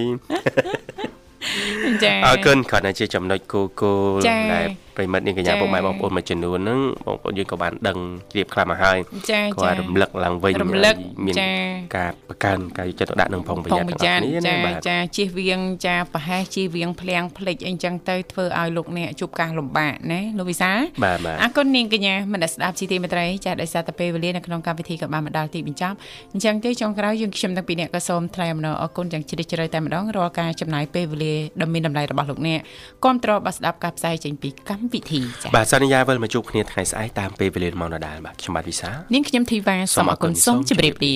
[2.03, 4.65] ចាអរគុណគ្រាន់តែជាចំណុចគោលគោលចាដែល
[4.99, 7.97] ប្រិមិត្តនាងកញ្ញាចាពុកម៉ែបងប្អូនមួយចំនួនហ្នឹងបងប្អូនយើងក៏បានដឹង
[8.31, 8.97] ជ្រាបខ្លះមកហើយ
[9.31, 11.51] ចាក៏ចារំលឹកឡើងវិញរំលឹកហើយមានចា
[11.97, 20.71] ការបង្កើនការយកចិត្តទុកដាក់និងប្រុងប្រផងយ័ត្នប្រទាំងអយ័ស់ត្នគ្នាណាចាបាទចាជៀសវាងចាប្រហែសជៀសវាងភ្លៀងភ្លេចអីចឹងទៅធ្វើឲ្យលោកអ្នកជួបការលំបាកណាលោកវិសា
[21.03, 25.95] បាទបាទអរគុណនាងកញ្ញាមនស្សស្ដាប់ជីទីមេត្រីចាដោយសារតែពេលវេលានៅក្នុងកម្មវិធីក៏បានមកដល់ទីបញ្ចប់
[26.33, 32.59] អញ្ចឹងទេចុងក្រោយយើងខ្ញុំទាំងពីរអ្នកក៏សូមថ្លែងអំណរអគុណយ៉ាងជ្រាលជ្រៅតែម្ដងរាល់ការចំណាយពេលវេលាដ៏មានតម្លៃរបស់លោកអ្នក
[33.03, 41.15] គាំទ្របាទស្ដាប់ការផ្សាយចេញពីកម្មវិធីចាបាទសន្យាវិលមកជួបគ្នាថ្ងៃស្អែកតាមពេលវេលាម៉ោងដដែលបាទខ្ញុំបាទវិសានាងខ្ញុំធីវ៉ាសូមអរគុណសូមជម្រាបលា